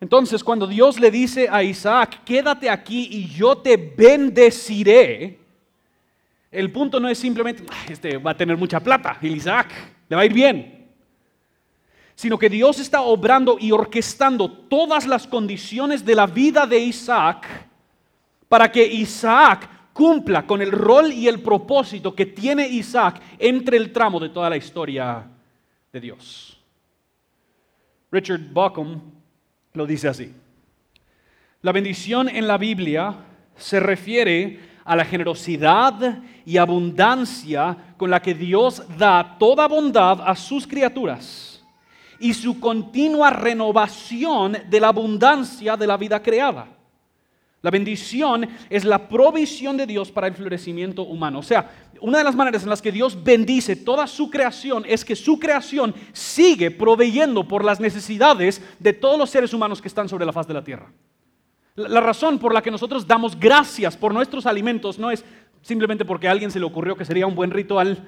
Entonces, 0.00 0.42
cuando 0.42 0.66
Dios 0.66 0.98
le 0.98 1.10
dice 1.10 1.48
a 1.50 1.62
Isaac, 1.62 2.22
quédate 2.24 2.70
aquí 2.70 3.08
y 3.10 3.28
yo 3.28 3.58
te 3.58 3.76
bendeciré, 3.76 5.40
el 6.50 6.72
punto 6.72 6.98
no 6.98 7.08
es 7.08 7.18
simplemente, 7.18 7.64
este 7.88 8.18
va 8.18 8.32
a 8.32 8.36
tener 8.36 8.56
mucha 8.56 8.80
plata, 8.80 9.18
el 9.22 9.36
Isaac, 9.36 9.72
le 10.08 10.16
va 10.16 10.22
a 10.22 10.26
ir 10.26 10.32
bien. 10.32 10.88
Sino 12.14 12.38
que 12.38 12.50
Dios 12.50 12.78
está 12.80 13.02
obrando 13.02 13.56
y 13.58 13.72
orquestando 13.72 14.50
todas 14.50 15.06
las 15.06 15.26
condiciones 15.26 16.04
de 16.04 16.14
la 16.14 16.26
vida 16.26 16.66
de 16.66 16.78
Isaac 16.78 17.46
para 18.48 18.70
que 18.70 18.84
Isaac 18.84 19.68
cumpla 19.92 20.46
con 20.46 20.60
el 20.60 20.72
rol 20.72 21.12
y 21.12 21.28
el 21.28 21.40
propósito 21.40 22.14
que 22.14 22.26
tiene 22.26 22.68
Isaac 22.68 23.20
entre 23.38 23.76
el 23.76 23.92
tramo 23.92 24.18
de 24.18 24.28
toda 24.30 24.50
la 24.50 24.56
historia 24.56 25.24
de 25.92 26.00
Dios. 26.00 26.60
Richard 28.10 28.52
Bauckham 28.52 29.00
lo 29.74 29.86
dice 29.86 30.08
así. 30.08 30.34
La 31.62 31.72
bendición 31.72 32.28
en 32.28 32.48
la 32.48 32.58
Biblia 32.58 33.14
se 33.56 33.78
refiere 33.78 34.69
a 34.90 34.96
la 34.96 35.04
generosidad 35.04 36.18
y 36.44 36.56
abundancia 36.56 37.94
con 37.96 38.10
la 38.10 38.20
que 38.20 38.34
Dios 38.34 38.82
da 38.98 39.36
toda 39.38 39.68
bondad 39.68 40.20
a 40.26 40.34
sus 40.34 40.66
criaturas 40.66 41.62
y 42.18 42.34
su 42.34 42.58
continua 42.58 43.30
renovación 43.30 44.56
de 44.68 44.80
la 44.80 44.88
abundancia 44.88 45.76
de 45.76 45.86
la 45.86 45.96
vida 45.96 46.20
creada. 46.20 46.66
La 47.62 47.70
bendición 47.70 48.48
es 48.68 48.84
la 48.84 49.08
provisión 49.08 49.76
de 49.76 49.86
Dios 49.86 50.10
para 50.10 50.26
el 50.26 50.34
florecimiento 50.34 51.04
humano. 51.04 51.38
O 51.38 51.44
sea, 51.44 51.70
una 52.00 52.18
de 52.18 52.24
las 52.24 52.34
maneras 52.34 52.64
en 52.64 52.70
las 52.70 52.82
que 52.82 52.90
Dios 52.90 53.22
bendice 53.22 53.76
toda 53.76 54.08
su 54.08 54.28
creación 54.28 54.82
es 54.88 55.04
que 55.04 55.14
su 55.14 55.38
creación 55.38 55.94
sigue 56.12 56.72
proveyendo 56.72 57.46
por 57.46 57.64
las 57.64 57.78
necesidades 57.78 58.60
de 58.80 58.92
todos 58.92 59.16
los 59.16 59.30
seres 59.30 59.54
humanos 59.54 59.80
que 59.80 59.86
están 59.86 60.08
sobre 60.08 60.26
la 60.26 60.32
faz 60.32 60.48
de 60.48 60.54
la 60.54 60.64
tierra. 60.64 60.90
La 61.76 62.00
razón 62.00 62.38
por 62.38 62.52
la 62.52 62.62
que 62.62 62.70
nosotros 62.70 63.06
damos 63.06 63.38
gracias 63.38 63.96
por 63.96 64.12
nuestros 64.12 64.46
alimentos 64.46 64.98
no 64.98 65.10
es 65.10 65.24
simplemente 65.62 66.04
porque 66.04 66.28
a 66.28 66.30
alguien 66.30 66.50
se 66.50 66.58
le 66.58 66.66
ocurrió 66.66 66.96
que 66.96 67.04
sería 67.04 67.26
un 67.26 67.34
buen 67.34 67.50
ritual, 67.50 67.98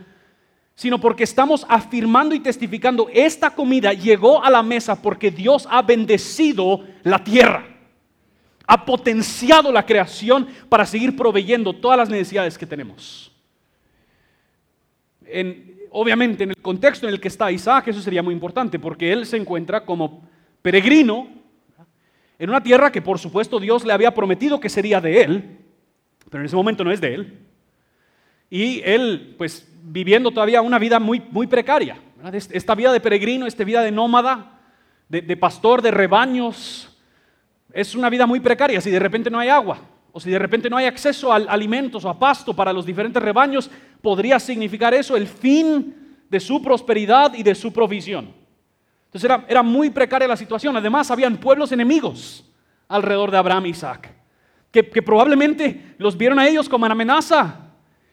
sino 0.75 0.99
porque 0.99 1.25
estamos 1.25 1.67
afirmando 1.69 2.35
y 2.35 2.41
testificando, 2.41 3.09
esta 3.13 3.51
comida 3.51 3.93
llegó 3.93 4.43
a 4.43 4.51
la 4.51 4.63
mesa 4.63 5.01
porque 5.01 5.31
Dios 5.31 5.69
ha 5.71 5.83
bendecido 5.83 6.85
la 7.03 7.23
tierra, 7.23 7.67
ha 8.67 8.85
potenciado 8.85 9.71
la 9.71 9.85
creación 9.85 10.49
para 10.69 10.87
seguir 10.87 11.15
proveyendo 11.15 11.73
todas 11.73 11.99
las 11.99 12.09
necesidades 12.09 12.57
que 12.57 12.67
tenemos. 12.67 13.31
obviamente, 15.91 16.45
en 16.45 16.51
el 16.51 16.57
contexto 16.57 17.07
en 17.07 17.15
el 17.15 17.21
que 17.21 17.29
está 17.29 17.53
Isaac, 17.53 17.89
eso 17.89 18.01
sería 18.01 18.23
muy 18.23 18.35
importante, 18.35 18.79
porque 18.79 19.13
él 19.13 19.27
se 19.27 19.37
encuentra 19.37 19.85
como 19.85 20.23
peregrino 20.63 21.42
en 22.43 22.51
una 22.51 22.61
tierra 22.61 22.91
que 22.91 23.01
por 23.01 23.21
supuesto 23.21 23.61
Dios 23.61 23.85
le 23.85 23.93
había 23.93 24.13
prometido 24.13 24.59
que 24.59 24.69
sería 24.69 25.01
de 25.01 25.23
él, 25.23 25.59
pero 26.29 26.43
en 26.43 26.47
ese 26.47 26.57
momento 26.57 26.83
no 26.83 26.91
es 26.91 27.01
de 27.01 27.15
él. 27.15 27.39
Y 28.51 28.83
él, 28.85 29.37
pues, 29.39 29.73
viviendo 29.85 30.33
todavía 30.33 30.61
una 30.61 30.81
vida 30.81 30.99
muy, 30.99 31.23
muy 31.31 31.47
precaria. 31.47 32.01
Esta 32.33 32.75
vida 32.75 32.93
de 32.93 32.99
peregrino, 32.99 33.47
esta 33.47 33.63
vida 33.63 33.81
de 33.81 33.93
nómada, 33.93 34.59
de, 35.09 35.37
pastor 35.37 35.83
de 35.83 35.93
rebaños, 35.93 36.99
es 37.73 37.95
una 37.95 38.11
vida 38.11 38.27
muy 38.27 38.41
precaria. 38.41 38.81
Si 38.81 38.91
de 38.91 38.99
repente 38.99 39.31
no 39.31 39.39
hay 39.39 39.49
agua, 39.49 39.79
o 40.11 40.19
si 40.19 40.29
de 40.29 40.39
repente 40.41 40.69
no 40.69 40.77
hay 40.77 40.87
acceso 40.87 41.33
a 41.33 41.37
alimentos 41.37 42.05
o 42.05 42.09
a 42.09 42.19
pasto 42.19 42.57
para 42.57 42.73
los 42.73 42.85
diferentes 42.85 43.23
rebaños, 43.23 43.71
podría 44.01 44.41
significar 44.41 44.93
eso 44.95 45.17
el 45.17 45.29
fin 45.29 45.95
de 46.29 46.41
su 46.41 46.61
prosperidad 46.61 47.35
y 47.35 47.45
de 47.45 47.55
su 47.55 47.73
provisión. 47.73 48.42
Entonces 49.13 49.45
era, 49.47 49.63
muy 49.63 49.91
precaria 49.91 50.27
la 50.27 50.39
situación. 50.39 50.75
Además, 50.75 51.11
habían 51.11 51.37
pueblos 51.37 51.71
enemigos 51.71 52.45
alrededor 52.89 53.31
de 53.31 53.37
Abraham 53.37 53.67
y 53.67 53.71
Isaac, 53.71 54.11
que, 54.71 54.83
probablemente 54.85 55.95
los 55.99 56.17
vieron 56.17 56.39
a 56.39 56.49
ellos 56.49 56.67
como 56.67 56.87
una 56.87 56.93
amenaza 56.93 57.57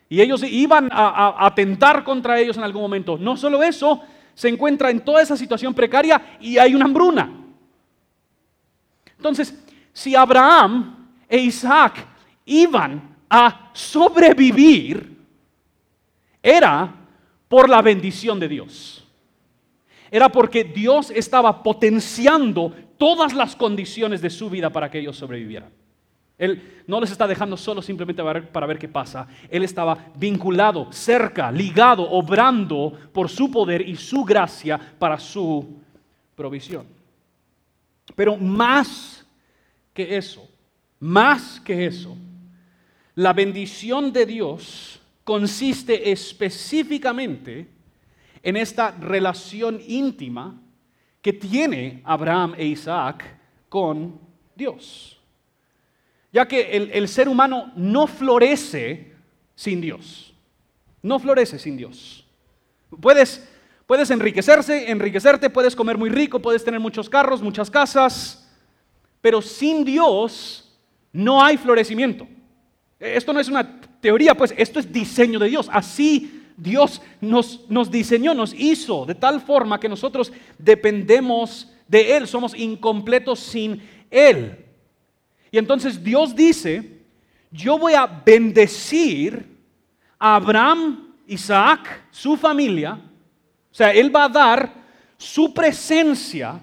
y 0.09 0.19
ellos 0.19 0.43
iban 0.43 0.89
a, 0.91 1.45
atentar 1.45 2.03
contra 2.03 2.37
ellos 2.37 2.57
en 2.57 2.63
algún 2.63 2.81
momento. 2.81 3.17
No 3.17 3.37
solo 3.37 3.63
eso, 3.63 4.01
se 4.33 4.49
encuentra 4.49 4.89
en 4.89 4.99
toda 4.99 5.21
esa 5.21 5.37
situación 5.37 5.73
precaria 5.73 6.37
y 6.41 6.57
hay 6.57 6.75
una 6.75 6.83
hambruna. 6.83 7.31
Entonces, 9.15 9.57
si 9.93 10.15
Abraham 10.15 11.07
e 11.29 11.37
Isaac 11.37 12.05
iban 12.45 13.15
a 13.29 13.69
sobrevivir, 13.71 15.17
era 16.43 16.93
por 17.47 17.69
la 17.69 17.81
bendición 17.81 18.37
de 18.37 18.49
Dios 18.49 19.08
era 20.11 20.29
porque 20.29 20.63
Dios 20.63 21.11
estaba 21.11 21.63
potenciando 21.63 22.73
todas 22.97 23.33
las 23.33 23.55
condiciones 23.55 24.21
de 24.21 24.29
su 24.29 24.49
vida 24.49 24.69
para 24.69 24.89
que 24.89 24.99
ellos 24.99 25.17
sobrevivieran. 25.17 25.69
Él 26.37 26.83
no 26.87 27.01
les 27.01 27.11
está 27.11 27.27
dejando 27.27 27.57
solo 27.57 27.81
simplemente 27.81 28.23
para 28.23 28.65
ver 28.65 28.79
qué 28.79 28.87
pasa. 28.87 29.27
Él 29.49 29.63
estaba 29.63 30.11
vinculado, 30.15 30.91
cerca, 30.91 31.51
ligado, 31.51 32.09
obrando 32.09 32.97
por 33.11 33.29
su 33.29 33.51
poder 33.51 33.87
y 33.87 33.97
su 33.97 34.23
gracia 34.23 34.79
para 34.97 35.19
su 35.19 35.81
provisión. 36.35 36.85
Pero 38.15 38.37
más 38.37 39.25
que 39.93 40.15
eso, 40.15 40.47
más 40.99 41.59
que 41.59 41.85
eso, 41.85 42.17
la 43.15 43.33
bendición 43.33 44.13
de 44.13 44.25
Dios 44.25 45.01
consiste 45.25 46.09
específicamente 46.09 47.67
en 48.43 48.57
esta 48.57 48.91
relación 48.91 49.81
íntima 49.87 50.59
que 51.21 51.33
tiene 51.33 52.01
Abraham 52.05 52.55
e 52.57 52.65
Isaac 52.65 53.23
con 53.67 54.19
Dios. 54.55 55.19
Ya 56.31 56.47
que 56.47 56.71
el, 56.93 57.07
ser 57.07 57.27
humano 57.27 57.71
no 57.75 58.07
florece 58.07 59.13
sin 59.55 59.81
Dios. 59.81 60.33
No 61.01 61.19
florece 61.19 61.57
sin 61.57 61.75
Dios. 61.75 62.25
Puedes, 63.01 63.49
puedes 63.87 64.09
enriquecerse, 64.11 64.91
enriquecerte, 64.91 65.49
puedes 65.49 65.75
comer 65.75 65.97
muy 65.97 66.09
rico, 66.09 66.39
puedes 66.39 66.63
tener 66.63 66.79
muchos 66.79 67.09
carros, 67.09 67.41
muchas 67.41 67.69
casas, 67.69 68.45
Pero 69.21 69.41
sin 69.41 69.83
Dios 69.83 70.79
no 71.11 71.43
hay 71.43 71.57
florecimiento. 71.57 72.27
Esto 72.99 73.33
no 73.33 73.39
es 73.39 73.49
una 73.49 73.81
teoría, 73.99 74.35
pues 74.35 74.53
esto 74.57 74.79
es 74.79 74.91
diseño 74.91 75.39
de 75.39 75.49
Dios. 75.49 75.69
Así 75.71 76.38
Dios 76.61 77.01
nos, 77.21 77.69
nos 77.69 77.89
diseñó, 77.89 78.33
nos 78.33 78.53
hizo 78.53 79.05
de 79.05 79.15
tal 79.15 79.41
forma 79.41 79.79
que 79.79 79.89
nosotros 79.89 80.31
dependemos 80.57 81.71
de 81.87 82.17
Él, 82.17 82.27
somos 82.27 82.53
incompletos 82.53 83.39
sin 83.39 83.81
Él. 84.11 84.65
Y 85.51 85.57
entonces 85.57 86.03
Dios 86.03 86.35
dice, 86.35 86.99
yo 87.51 87.77
voy 87.77 87.93
a 87.93 88.05
bendecir 88.05 89.57
a 90.19 90.35
Abraham, 90.35 91.13
Isaac, 91.25 92.05
su 92.11 92.37
familia. 92.37 92.99
O 93.71 93.75
sea, 93.75 93.91
Él 93.91 94.13
va 94.15 94.25
a 94.25 94.29
dar 94.29 94.73
su 95.17 95.53
presencia 95.53 96.59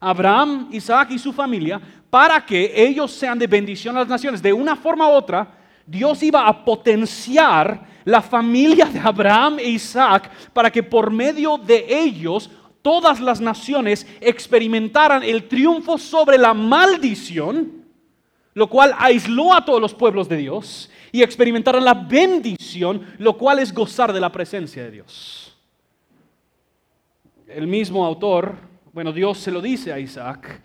a 0.00 0.10
Abraham, 0.10 0.68
Isaac 0.72 1.10
y 1.12 1.18
su 1.18 1.32
familia 1.32 1.80
para 2.10 2.44
que 2.44 2.72
ellos 2.74 3.12
sean 3.12 3.38
de 3.38 3.46
bendición 3.46 3.96
a 3.96 4.00
las 4.00 4.08
naciones. 4.08 4.42
De 4.42 4.52
una 4.52 4.74
forma 4.76 5.08
u 5.08 5.12
otra, 5.12 5.54
Dios 5.86 6.22
iba 6.22 6.46
a 6.46 6.64
potenciar 6.64 7.86
la 8.08 8.22
familia 8.22 8.86
de 8.86 8.98
Abraham 8.98 9.58
e 9.58 9.68
Isaac 9.68 10.30
para 10.54 10.70
que 10.70 10.82
por 10.82 11.10
medio 11.10 11.58
de 11.58 11.84
ellos 11.90 12.50
todas 12.80 13.20
las 13.20 13.38
naciones 13.38 14.06
experimentaran 14.22 15.22
el 15.22 15.46
triunfo 15.46 15.98
sobre 15.98 16.38
la 16.38 16.54
maldición, 16.54 17.84
lo 18.54 18.66
cual 18.66 18.94
aisló 18.98 19.52
a 19.52 19.62
todos 19.62 19.78
los 19.78 19.92
pueblos 19.92 20.26
de 20.26 20.38
Dios, 20.38 20.90
y 21.12 21.22
experimentaran 21.22 21.84
la 21.84 21.92
bendición, 21.92 23.14
lo 23.18 23.36
cual 23.36 23.58
es 23.58 23.74
gozar 23.74 24.10
de 24.14 24.20
la 24.20 24.32
presencia 24.32 24.82
de 24.84 24.90
Dios. 24.90 25.54
El 27.46 27.66
mismo 27.66 28.06
autor, 28.06 28.56
bueno, 28.94 29.12
Dios 29.12 29.36
se 29.36 29.50
lo 29.50 29.60
dice 29.60 29.92
a 29.92 29.98
Isaac, 29.98 30.62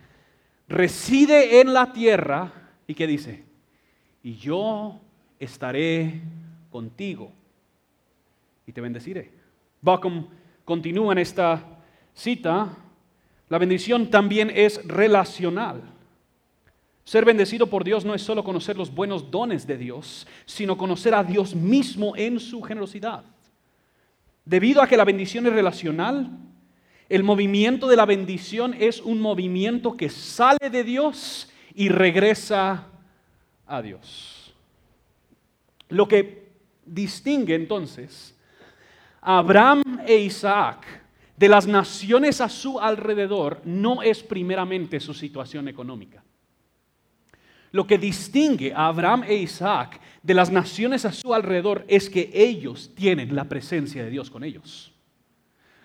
reside 0.70 1.60
en 1.60 1.74
la 1.74 1.92
tierra 1.92 2.54
y 2.88 2.94
que 2.94 3.06
dice, 3.06 3.44
y 4.24 4.36
yo 4.36 5.02
estaré 5.40 6.22
contigo 6.74 7.32
y 8.66 8.72
te 8.74 8.82
bendeciré. 8.82 9.32
Bacum 9.80 10.26
continúa 10.66 11.14
en 11.14 11.20
esta 11.20 11.64
cita, 12.16 12.76
la 13.48 13.60
bendición 13.60 14.10
también 14.10 14.52
es 14.54 14.84
relacional. 14.88 15.84
Ser 17.04 17.26
bendecido 17.26 17.68
por 17.68 17.84
Dios 17.84 18.06
no 18.06 18.16
es 18.16 18.24
solo 18.24 18.44
conocer 18.44 18.76
los 18.76 18.94
buenos 18.94 19.30
dones 19.30 19.68
de 19.68 19.78
Dios, 19.78 20.26
sino 20.46 20.76
conocer 20.76 21.14
a 21.14 21.24
Dios 21.24 21.54
mismo 21.54 22.16
en 22.16 22.40
su 22.40 22.62
generosidad. 22.64 23.24
Debido 24.44 24.82
a 24.82 24.88
que 24.88 24.98
la 24.98 25.06
bendición 25.06 25.46
es 25.46 25.54
relacional, 25.54 26.32
el 27.08 27.24
movimiento 27.24 27.88
de 27.88 27.98
la 27.98 28.08
bendición 28.08 28.74
es 28.80 29.00
un 29.00 29.22
movimiento 29.22 29.96
que 29.96 30.10
sale 30.10 30.72
de 30.72 30.84
Dios 30.84 31.52
y 31.76 31.90
regresa 31.90 32.88
a 33.68 33.82
Dios. 33.82 34.56
Lo 35.90 36.08
que 36.08 36.43
distingue 36.86 37.56
entonces 37.56 38.36
a 39.22 39.38
Abraham 39.38 40.02
e 40.06 40.18
Isaac 40.18 40.86
de 41.36 41.50
las 41.50 41.66
naciones 41.68 42.42
a 42.42 42.50
su 42.50 42.80
alrededor 42.80 43.62
no 43.66 44.02
es 44.04 44.22
primeramente 44.24 45.00
su 45.00 45.14
situación 45.14 45.68
económica. 45.68 46.24
Lo 47.72 47.88
que 47.88 47.98
distingue 47.98 48.72
a 48.74 48.88
Abraham 48.88 49.24
e 49.28 49.36
Isaac 49.36 50.00
de 50.22 50.34
las 50.34 50.52
naciones 50.52 51.06
a 51.06 51.12
su 51.12 51.34
alrededor 51.34 51.86
es 51.88 52.10
que 52.10 52.30
ellos 52.34 52.92
tienen 52.96 53.36
la 53.36 53.46
presencia 53.46 54.04
de 54.04 54.12
Dios 54.12 54.30
con 54.30 54.44
ellos. 54.44 54.94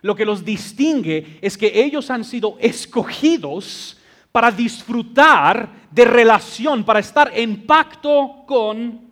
Lo 0.03 0.15
que 0.15 0.27
los 0.27 0.45
distingue 0.45 1.39
es 1.41 1.57
que 1.57 1.83
ellos 1.83 2.11
han 2.11 2.25
sido 2.25 2.57
escogidos 2.61 3.97
para 4.31 4.51
disfrutar 4.51 5.89
de 5.91 6.05
relación, 6.05 6.85
para 6.85 7.01
estar 7.01 7.33
en 7.35 7.67
pacto 7.67 8.45
con 8.47 9.11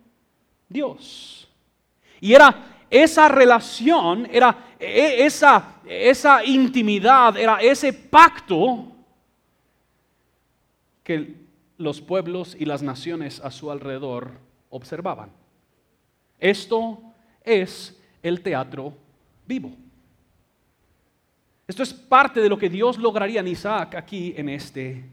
Dios. 0.68 1.45
Y 2.26 2.35
era 2.35 2.83
esa 2.90 3.28
relación, 3.28 4.28
era 4.32 4.75
e, 4.80 5.25
esa, 5.25 5.76
esa 5.84 6.45
intimidad, 6.45 7.36
era 7.36 7.58
ese 7.60 7.93
pacto 7.93 8.89
que 11.04 11.36
los 11.78 12.00
pueblos 12.00 12.56
y 12.58 12.65
las 12.65 12.82
naciones 12.82 13.41
a 13.41 13.52
su 13.52 13.71
alrededor 13.71 14.32
observaban. 14.71 15.30
Esto 16.41 16.99
es 17.45 17.97
el 18.25 18.41
teatro 18.41 18.93
vivo. 19.47 19.71
Esto 21.69 21.84
es 21.84 21.95
parte 21.95 22.41
de 22.41 22.49
lo 22.49 22.58
que 22.58 22.69
Dios 22.69 22.99
lograría 22.99 23.39
en 23.39 23.47
Isaac 23.47 23.95
aquí 23.95 24.34
en 24.36 24.49
este 24.49 25.04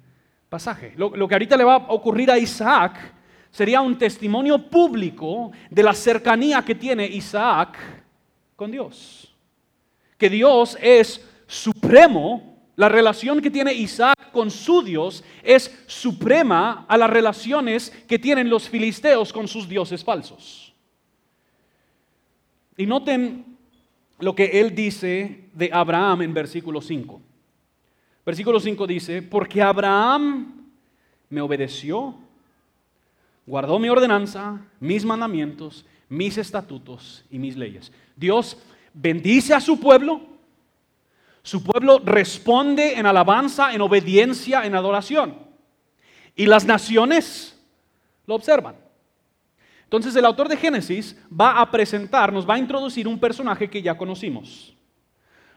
pasaje. 0.50 0.96
Lo, 0.98 1.12
que 1.12 1.36
ahorita 1.36 1.58
le 1.58 1.64
va 1.64 1.76
a 1.76 1.92
ocurrir 1.92 2.32
a 2.32 2.40
Isaac 2.40 3.14
sería 3.54 3.82
un 3.82 4.00
testimonio 4.00 4.58
público 4.58 5.52
de 5.70 5.84
la 5.84 5.94
cercanía 5.94 6.66
que 6.66 6.74
tiene 6.74 7.06
Isaac 7.06 7.78
con 8.56 8.72
Dios. 8.72 9.32
Que 10.18 10.28
Dios 10.28 10.76
es 10.82 11.24
supremo, 11.46 12.58
la 12.76 12.90
relación 12.90 13.40
que 13.42 13.52
tiene 13.52 13.72
Isaac 13.72 14.32
con 14.32 14.50
su 14.50 14.82
Dios 14.82 15.24
es 15.44 15.84
suprema 15.86 16.88
a 16.90 16.98
las 16.98 17.12
relaciones 17.12 17.92
que 18.08 18.18
tienen 18.18 18.50
los 18.50 18.68
filisteos 18.68 19.32
con 19.32 19.48
sus 19.48 19.70
dioses 19.70 20.04
falsos. 20.04 20.74
Y 22.76 22.88
noten 22.88 23.56
lo 24.18 24.34
que 24.34 24.46
él 24.46 24.74
dice 24.74 25.50
de 25.54 25.70
Abraham 25.72 26.24
en 26.24 26.34
versículo 26.34 26.82
5. 26.82 27.22
Versículo 28.26 28.60
5 28.60 28.88
dice, 28.88 29.22
porque 29.22 29.62
Abraham 29.62 30.72
me 31.30 31.42
obedeció, 31.42 32.18
guardó 33.46 33.80
mi 33.80 33.90
ordenanza, 33.90 34.62
mis 34.80 35.04
mandamientos, 35.04 35.86
mis 36.10 36.38
estatutos 36.38 37.26
y 37.30 37.40
mis 37.40 37.56
leyes. 37.56 37.92
Dios 38.16 38.58
bendice 38.94 39.54
a 39.54 39.62
su 39.62 39.80
pueblo, 39.80 40.22
su 41.42 41.64
pueblo 41.64 42.02
responde 42.04 42.98
en 42.98 43.06
alabanza, 43.06 43.74
en 43.74 43.82
obediencia, 43.82 44.66
en 44.66 44.76
adoración. 44.76 45.36
Y 46.36 46.46
las 46.46 46.66
naciones 46.66 47.60
lo 48.26 48.36
observan. 48.36 48.76
Entonces 49.84 50.16
el 50.16 50.26
autor 50.26 50.48
de 50.48 50.58
Génesis 50.58 51.16
va 51.30 51.60
a 51.60 51.70
presentar, 51.70 52.32
nos 52.32 52.50
va 52.50 52.56
a 52.56 52.60
introducir 52.60 53.08
un 53.08 53.20
personaje 53.20 53.70
que 53.70 53.82
ya 53.82 53.96
conocimos. 53.96 54.74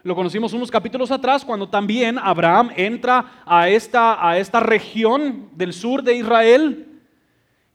Lo 0.03 0.15
conocimos 0.15 0.53
unos 0.53 0.69
capítulos 0.69 1.09
atrás 1.09 1.43
cuando 1.43 1.67
también 1.67 2.19
Abraham 2.19 2.69
entra 2.75 3.41
a 3.45 3.67
esta, 3.67 4.25
a 4.27 4.37
esta 4.37 4.59
región 4.59 5.49
del 5.53 5.73
sur 5.73 6.03
de 6.03 6.15
Israel 6.15 6.86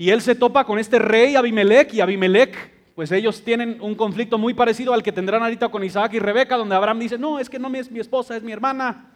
y 0.02 0.10
él 0.10 0.20
se 0.20 0.34
topa 0.34 0.64
con 0.64 0.80
este 0.80 0.98
rey 0.98 1.36
Abimelech 1.36 1.94
y 1.94 2.00
Abimelech, 2.00 2.56
pues 2.96 3.12
ellos 3.12 3.40
tienen 3.44 3.80
un 3.80 3.94
conflicto 3.94 4.36
muy 4.36 4.52
parecido 4.52 4.92
al 4.92 5.00
que 5.00 5.12
tendrán 5.12 5.44
ahorita 5.44 5.68
con 5.68 5.84
Isaac 5.84 6.14
y 6.14 6.18
Rebeca, 6.18 6.56
donde 6.56 6.74
Abraham 6.74 6.98
dice, 6.98 7.16
no, 7.16 7.38
es 7.38 7.48
que 7.48 7.60
no 7.60 7.72
es 7.72 7.88
mi 7.88 8.00
esposa, 8.00 8.36
es 8.36 8.42
mi 8.42 8.50
hermana. 8.50 9.12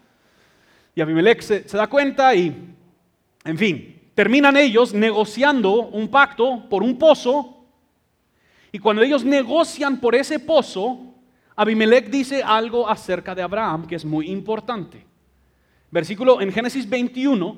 Y 0.94 1.00
Abimelech 1.00 1.40
se, 1.40 1.68
se 1.68 1.76
da 1.76 1.88
cuenta 1.88 2.32
y, 2.36 2.54
en 3.44 3.58
fin, 3.58 4.00
terminan 4.14 4.56
ellos 4.56 4.94
negociando 4.94 5.88
un 5.88 6.06
pacto 6.06 6.68
por 6.68 6.84
un 6.84 6.96
pozo. 6.96 7.66
Y 8.70 8.78
cuando 8.78 9.02
ellos 9.02 9.24
negocian 9.24 9.98
por 9.98 10.14
ese 10.14 10.38
pozo, 10.38 11.16
Abimelech 11.56 12.10
dice 12.10 12.44
algo 12.44 12.88
acerca 12.88 13.34
de 13.34 13.42
Abraham 13.42 13.88
que 13.88 13.96
es 13.96 14.04
muy 14.04 14.30
importante. 14.30 15.04
Versículo 15.90 16.40
en 16.40 16.52
Génesis 16.52 16.88
21, 16.88 17.56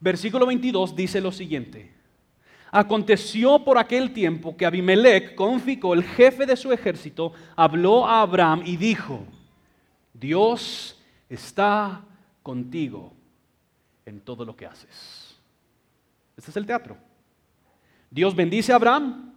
versículo 0.00 0.44
22 0.44 0.94
dice 0.94 1.22
lo 1.22 1.32
siguiente: 1.32 1.96
Aconteció 2.70 3.64
por 3.64 3.78
aquel 3.78 4.12
tiempo 4.12 4.56
que 4.56 4.66
Abimelech, 4.66 5.34
con 5.34 5.62
el 5.92 6.04
jefe 6.04 6.44
de 6.44 6.56
su 6.56 6.72
ejército, 6.72 7.32
habló 7.56 8.06
a 8.06 8.20
Abraham 8.20 8.62
y 8.64 8.76
dijo: 8.76 9.24
Dios 10.12 11.00
está 11.28 12.02
contigo 12.42 13.12
en 14.04 14.20
todo 14.20 14.44
lo 14.44 14.54
que 14.54 14.66
haces. 14.66 15.36
Este 16.36 16.50
es 16.50 16.56
el 16.56 16.66
teatro. 16.66 16.96
Dios 18.10 18.34
bendice 18.34 18.72
a 18.72 18.76
Abraham. 18.76 19.34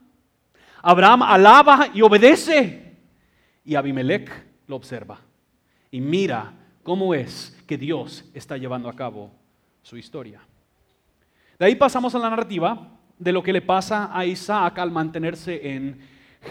Abraham 0.82 1.24
alaba 1.24 1.90
y 1.94 2.02
obedece. 2.02 2.96
Y 3.64 3.76
Abimelech 3.76 4.30
lo 4.68 4.76
observa. 4.76 5.20
Y 5.90 6.02
mira 6.02 6.54
cómo 6.84 7.14
es 7.14 7.58
que 7.68 7.78
Dios 7.78 8.26
está 8.34 8.58
llevando 8.58 8.90
a 8.90 8.96
cabo 8.96 9.32
su 9.82 9.98
historia. 9.98 10.42
De 11.60 11.66
ahí 11.66 11.76
pasamos 11.76 12.16
a 12.16 12.20
la 12.20 12.30
narrativa 12.30 12.88
de 13.22 13.32
lo 13.32 13.44
que 13.44 13.54
le 13.54 13.62
pasa 13.62 14.10
a 14.12 14.26
Isaac 14.26 14.80
al 14.80 14.90
mantenerse 14.90 15.76
en 15.76 16.00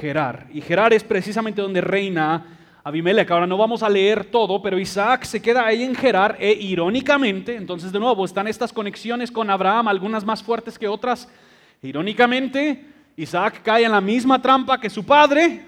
Gerar. 0.00 0.46
Y 0.52 0.61
Gerar 0.61 0.92
es 0.92 1.02
precisamente 1.02 1.61
donde 1.61 1.80
reina 1.80 2.46
Abimelech. 2.85 3.28
Ahora 3.28 3.48
no 3.48 3.59
vamos 3.59 3.83
a 3.83 3.88
leer 3.88 4.26
todo, 4.26 4.62
pero 4.62 4.78
Isaac 4.78 5.24
se 5.24 5.42
queda 5.42 5.66
ahí 5.66 5.83
en 5.83 5.96
Gerar 5.96 6.37
e 6.38 6.52
irónicamente, 6.52 7.56
entonces 7.56 7.90
de 7.90 7.98
nuevo 7.98 8.24
están 8.24 8.46
estas 8.46 8.72
conexiones 8.72 9.33
con 9.33 9.50
Abraham, 9.50 9.88
algunas 9.88 10.24
más 10.24 10.44
fuertes 10.44 10.78
que 10.78 10.87
otras. 10.87 11.28
Irónicamente, 11.83 12.87
Isaac 13.16 13.62
cae 13.64 13.85
en 13.85 13.90
la 13.90 14.00
misma 14.00 14.40
trampa 14.40 14.78
que 14.78 14.88
su 14.88 15.04
padre 15.04 15.66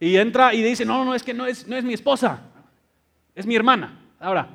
y 0.00 0.16
entra 0.16 0.52
y 0.52 0.62
dice, 0.62 0.84
no, 0.84 1.04
no, 1.04 1.14
es 1.14 1.22
que 1.22 1.32
no 1.32 1.46
es, 1.46 1.68
no 1.68 1.76
es 1.76 1.84
mi 1.84 1.94
esposa, 1.94 2.40
es 3.36 3.46
mi 3.46 3.54
hermana. 3.54 4.00
Ahora, 4.18 4.48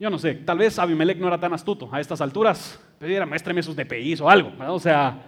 Yo 0.00 0.08
no 0.08 0.18
sé, 0.18 0.34
tal 0.34 0.56
vez 0.56 0.78
Abimelech 0.78 1.18
no 1.18 1.26
era 1.28 1.38
tan 1.38 1.52
astuto 1.52 1.86
a 1.92 2.00
estas 2.00 2.22
alturas. 2.22 2.80
Pero 2.98 3.26
muéstrame 3.26 3.62
sus 3.62 3.76
DPIs 3.76 4.22
o 4.22 4.30
algo. 4.30 4.50
O 4.68 4.80
sea, 4.80 5.22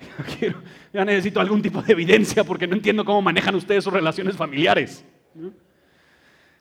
ya 0.92 1.04
necesito 1.04 1.40
algún 1.40 1.60
tipo 1.60 1.82
de 1.82 1.92
evidencia 1.92 2.44
porque 2.44 2.68
no 2.68 2.76
entiendo 2.76 3.04
cómo 3.04 3.20
manejan 3.20 3.56
ustedes 3.56 3.82
sus 3.82 3.92
relaciones 3.92 4.36
familiares. 4.36 5.04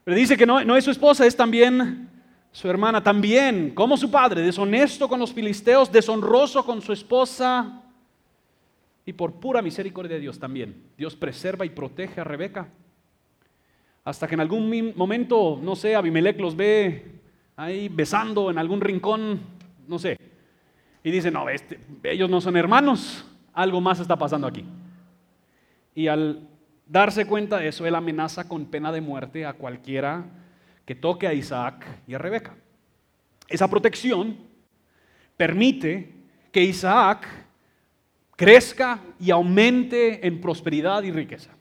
Pero 0.04 0.18
dice 0.18 0.36
que 0.36 0.48
no 0.48 0.76
es 0.76 0.84
su 0.84 0.90
esposa, 0.90 1.24
es 1.28 1.38
también 1.38 2.10
su 2.52 2.68
hermana, 2.68 3.04
también 3.04 3.76
como 3.76 3.96
su 3.96 4.10
padre, 4.10 4.42
deshonesto 4.42 5.08
con 5.08 5.20
los 5.20 5.32
filisteos, 5.32 5.92
deshonroso 5.92 6.66
con 6.66 6.82
su 6.82 6.92
esposa. 6.92 7.84
Y 9.06 9.14
por 9.14 9.34
pura 9.34 9.62
misericordia 9.62 10.16
de 10.16 10.22
Dios 10.22 10.40
también, 10.40 10.90
Dios 10.98 11.16
preserva 11.16 11.64
y 11.64 11.70
protege 11.70 12.22
a 12.22 12.24
Rebeca. 12.24 12.70
Hasta 14.04 14.28
que 14.28 14.34
en 14.34 14.42
algún 14.42 14.94
momento, 14.96 15.60
no 15.62 15.76
sé, 15.76 15.96
Abimelech 15.96 16.40
los 16.40 16.56
ve 16.56 17.21
ahí 17.62 17.90
besando 17.90 18.50
en 18.50 18.58
algún 18.58 18.82
rincón, 18.82 19.40
no 19.88 20.00
sé. 20.00 20.18
Y 21.04 21.12
dice, 21.12 21.30
no, 21.30 21.48
este, 21.48 21.80
ellos 22.04 22.30
no 22.30 22.42
son 22.42 22.58
hermanos, 22.58 23.26
algo 23.54 23.80
más 23.80 24.00
está 24.00 24.16
pasando 24.16 24.48
aquí. 24.48 24.66
Y 25.94 26.08
al 26.08 26.48
darse 26.88 27.26
cuenta 27.26 27.58
de 27.58 27.68
eso, 27.68 27.86
él 27.86 27.96
amenaza 27.96 28.48
con 28.48 28.66
pena 28.66 28.92
de 28.92 29.02
muerte 29.02 29.46
a 29.46 29.54
cualquiera 29.54 30.26
que 30.86 30.96
toque 30.96 31.28
a 31.28 31.34
Isaac 31.34 31.86
y 32.08 32.16
a 32.16 32.18
Rebeca. 32.18 32.56
Esa 33.48 33.70
protección 33.70 34.38
permite 35.38 36.14
que 36.52 36.64
Isaac 36.64 37.28
crezca 38.36 39.00
y 39.20 39.30
aumente 39.30 40.26
en 40.26 40.42
prosperidad 40.42 41.04
y 41.04 41.12
riqueza. 41.12 41.52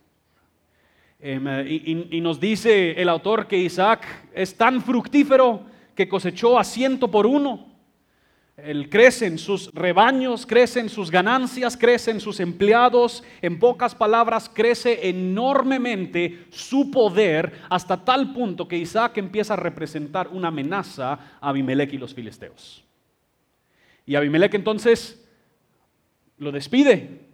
Em, 1.18 1.46
y, 1.66 2.16
y, 2.16 2.20
nos 2.22 2.40
dice 2.40 2.92
el 2.92 3.10
autor 3.10 3.46
que 3.46 3.58
Isaac 3.58 4.06
es 4.32 4.56
tan 4.56 4.80
fructífero 4.80 5.66
que 6.00 6.08
cosechó 6.08 6.58
a 6.58 6.64
ciento 6.64 7.10
por 7.10 7.26
uno. 7.26 7.66
Él 8.56 8.88
crece 8.88 9.36
sus 9.36 9.70
rebaños, 9.74 10.46
crece 10.46 10.80
en 10.80 10.88
sus 10.88 11.10
ganancias, 11.10 11.76
crece 11.76 12.10
en 12.10 12.20
sus 12.20 12.40
empleados. 12.40 13.22
En 13.42 13.58
pocas 13.58 13.94
palabras, 13.94 14.48
crece 14.48 15.10
enormemente 15.10 16.46
su 16.48 16.90
poder 16.90 17.52
hasta 17.68 18.02
tal 18.02 18.32
punto 18.32 18.66
que 18.66 18.78
Isaac 18.78 19.18
empieza 19.18 19.52
a 19.52 19.58
representar 19.58 20.28
una 20.28 20.48
amenaza 20.48 21.12
a 21.12 21.48
Abimelech 21.50 21.92
y 21.92 21.98
los 21.98 22.14
filisteos. 22.14 22.82
Y 24.06 24.14
Abimelech 24.14 24.54
entonces 24.54 25.22
lo 26.38 26.50
despide 26.50 27.26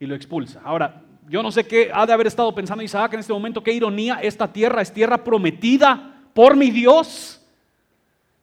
y 0.00 0.06
lo 0.06 0.14
expulsa. 0.14 0.62
Ahora, 0.64 1.02
yo 1.28 1.42
no 1.42 1.52
sé 1.52 1.66
qué 1.66 1.90
ha 1.92 2.06
de 2.06 2.14
haber 2.14 2.26
estado 2.26 2.54
pensando 2.54 2.82
Isaac 2.82 3.12
en 3.12 3.20
este 3.20 3.34
momento, 3.34 3.62
qué 3.62 3.72
ironía, 3.72 4.20
esta 4.22 4.50
tierra 4.50 4.80
es 4.80 4.94
tierra 4.94 5.22
prometida 5.22 6.14
por 6.32 6.56
mi 6.56 6.70
Dios. 6.70 7.37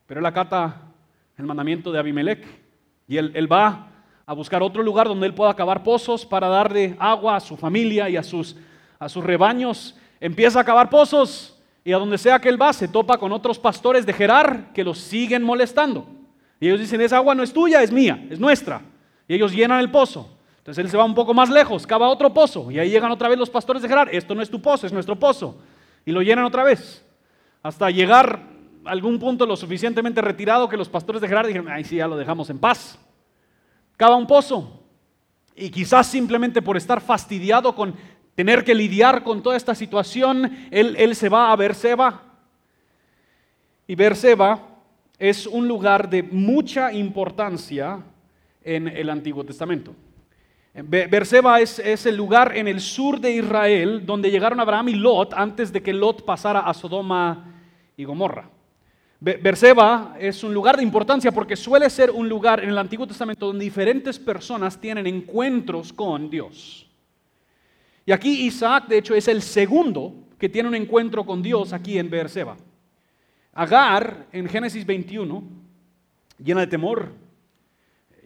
Pero 0.06 0.20
él 0.20 0.26
acata 0.26 0.82
el 1.38 1.46
mandamiento 1.46 1.92
de 1.92 2.00
Abimelech 2.00 2.46
y 3.08 3.18
él, 3.18 3.52
va 3.52 3.88
a 4.26 4.34
buscar 4.34 4.64
otro 4.64 4.82
lugar 4.82 5.08
donde 5.08 5.28
él 5.28 5.34
pueda 5.34 5.54
cavar 5.54 5.84
pozos 5.84 6.26
para 6.26 6.48
darle 6.48 6.96
agua 7.00 7.36
a 7.36 7.40
su 7.40 7.56
familia 7.56 8.10
y 8.10 8.18
a 8.18 8.24
sus, 8.24 8.56
a 8.98 9.10
sus 9.10 9.24
rebaños. 9.24 9.96
Empieza 10.20 10.60
a 10.60 10.64
cavar 10.64 10.90
pozos 10.90 11.60
y 11.84 11.94
a 11.94 11.98
donde 11.98 12.18
sea 12.18 12.40
que 12.40 12.50
él 12.50 12.60
va 12.60 12.74
se 12.74 12.88
topa 12.88 13.18
con 13.18 13.32
otros 13.32 13.60
pastores 13.60 14.06
de 14.06 14.14
Gerar 14.14 14.74
que 14.74 14.84
los 14.84 14.98
siguen 14.98 15.44
molestando. 15.44 16.08
Y 16.60 16.68
ellos 16.68 16.80
dicen, 16.80 17.02
esa 17.02 17.18
agua 17.18 17.36
no 17.36 17.44
es 17.44 17.54
tuya, 17.54 17.84
es 17.84 17.92
mía, 17.92 18.26
es 18.30 18.40
nuestra. 18.40 18.82
Y 19.28 19.36
ellos 19.36 19.52
llenan 19.52 19.80
el 19.80 19.92
pozo. 19.92 20.32
Entonces 20.60 20.84
él 20.84 20.90
se 20.90 20.98
va 20.98 21.06
un 21.06 21.14
poco 21.14 21.34
más 21.34 21.50
lejos, 21.50 21.86
cava 21.86 22.08
otro 22.08 22.34
pozo. 22.34 22.72
Y 22.72 22.80
ahí 22.80 22.90
llegan 22.90 23.12
otra 23.12 23.30
vez 23.30 23.38
los 23.38 23.50
pastores 23.50 23.84
de 23.84 23.90
Gerar. 23.90 24.10
Esto 24.12 24.34
no 24.34 24.42
es 24.42 24.50
tu 24.50 24.62
pozo, 24.62 24.88
es 24.88 24.94
nuestro 24.94 25.16
pozo. 25.16 25.60
Y 26.06 26.12
lo 26.12 26.22
llenan 26.22 26.46
otra 26.46 26.64
vez. 26.64 27.06
Hasta 27.62 27.92
llegar 27.92 28.55
algún 28.86 29.20
punto 29.20 29.46
lo 29.46 29.56
suficientemente 29.56 30.22
retirado 30.22 30.70
que 30.70 30.78
los 30.78 30.90
pastores 30.90 31.22
de 31.22 31.28
Gerar 31.28 31.48
dijeron, 31.48 31.70
ay, 31.70 31.84
sí, 31.84 31.98
ya 31.98 32.08
lo 32.08 32.18
dejamos 32.18 32.50
en 32.50 32.60
paz. 32.60 33.00
Cava 33.98 34.16
un 34.16 34.28
pozo. 34.28 34.84
Y 35.56 35.70
quizás 35.70 36.08
simplemente 36.08 36.62
por 36.62 36.78
estar 36.78 37.02
fastidiado 37.02 37.76
con 37.76 37.96
tener 38.36 38.64
que 38.64 38.76
lidiar 38.76 39.24
con 39.24 39.42
toda 39.42 39.56
esta 39.56 39.74
situación, 39.74 40.68
él, 40.72 40.96
él 40.98 41.16
se 41.16 41.30
va 41.30 41.52
a 41.52 41.56
Berseba. 41.56 42.22
Y 43.88 43.96
Berseba 43.96 44.60
es 45.18 45.48
un 45.48 45.68
lugar 45.68 46.10
de 46.10 46.24
mucha 46.24 46.92
importancia 46.92 48.00
en 48.64 48.88
el 48.88 49.10
Antiguo 49.10 49.44
Testamento. 49.44 49.96
Berseba 50.74 51.62
es, 51.62 51.80
es, 51.80 52.06
el 52.06 52.18
lugar 52.18 52.58
en 52.58 52.68
el 52.68 52.82
sur 52.82 53.22
de 53.22 53.32
Israel 53.32 54.06
donde 54.06 54.30
llegaron 54.30 54.60
Abraham 54.60 54.90
y 54.90 54.96
Lot 54.96 55.34
antes 55.34 55.72
de 55.72 55.82
que 55.82 55.94
Lot 55.94 56.26
pasara 56.26 56.60
a 56.60 56.74
Sodoma 56.74 57.54
y 57.96 58.04
Gomorra. 58.04 58.50
Berseba 59.20 60.16
es 60.20 60.44
un 60.44 60.54
lugar 60.54 60.78
de 60.78 60.84
importancia 60.84 61.32
porque 61.32 61.56
suele 61.56 61.90
ser 61.90 62.12
un 62.12 62.28
lugar 62.28 62.64
en 62.64 62.70
el 62.70 62.78
Antiguo 62.78 63.08
Testamento 63.08 63.48
donde 63.48 63.64
diferentes 63.64 64.20
personas 64.20 64.80
tienen 64.80 65.08
encuentros 65.08 65.94
con 65.94 66.30
Dios. 66.30 66.88
Y 68.06 68.12
aquí 68.12 68.46
Isaac, 68.46 68.88
de 68.88 68.98
hecho, 69.00 69.16
es 69.16 69.28
el 69.28 69.42
segundo 69.42 70.14
que 70.38 70.50
tiene 70.50 70.70
un 70.70 70.76
encuentro 70.76 71.26
con 71.26 71.42
Dios 71.42 71.74
aquí 71.74 71.98
en 71.98 72.10
Berseba. 72.10 72.58
Agar, 73.54 74.28
en 74.32 74.48
Génesis 74.48 74.86
21, 74.86 75.44
llena 76.44 76.62
de 76.62 76.68
temor, 76.68 77.14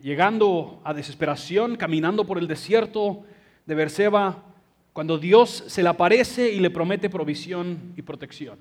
llegando 0.01 0.81
a 0.83 0.93
desesperación, 0.93 1.75
caminando 1.75 2.25
por 2.25 2.39
el 2.39 2.47
desierto 2.47 3.23
de 3.65 3.75
Berseba, 3.75 4.43
cuando 4.91 5.17
Dios 5.17 5.63
se 5.67 5.83
le 5.83 5.89
aparece 5.89 6.51
y 6.51 6.59
le 6.59 6.71
promete 6.71 7.09
provisión 7.09 7.93
y 7.95 8.01
protección. 8.01 8.59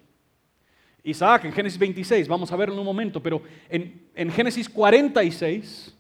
Isaac 1.05 1.45
en 1.45 1.53
Génesis 1.53 1.79
26, 1.79 2.29
vamos 2.29 2.51
a 2.53 2.57
verlo 2.57 2.75
en 2.75 2.81
un 2.81 2.87
momento, 2.87 3.23
pero 3.23 3.43
en, 3.69 4.31
Génesis 4.31 4.69
46, 4.69 5.97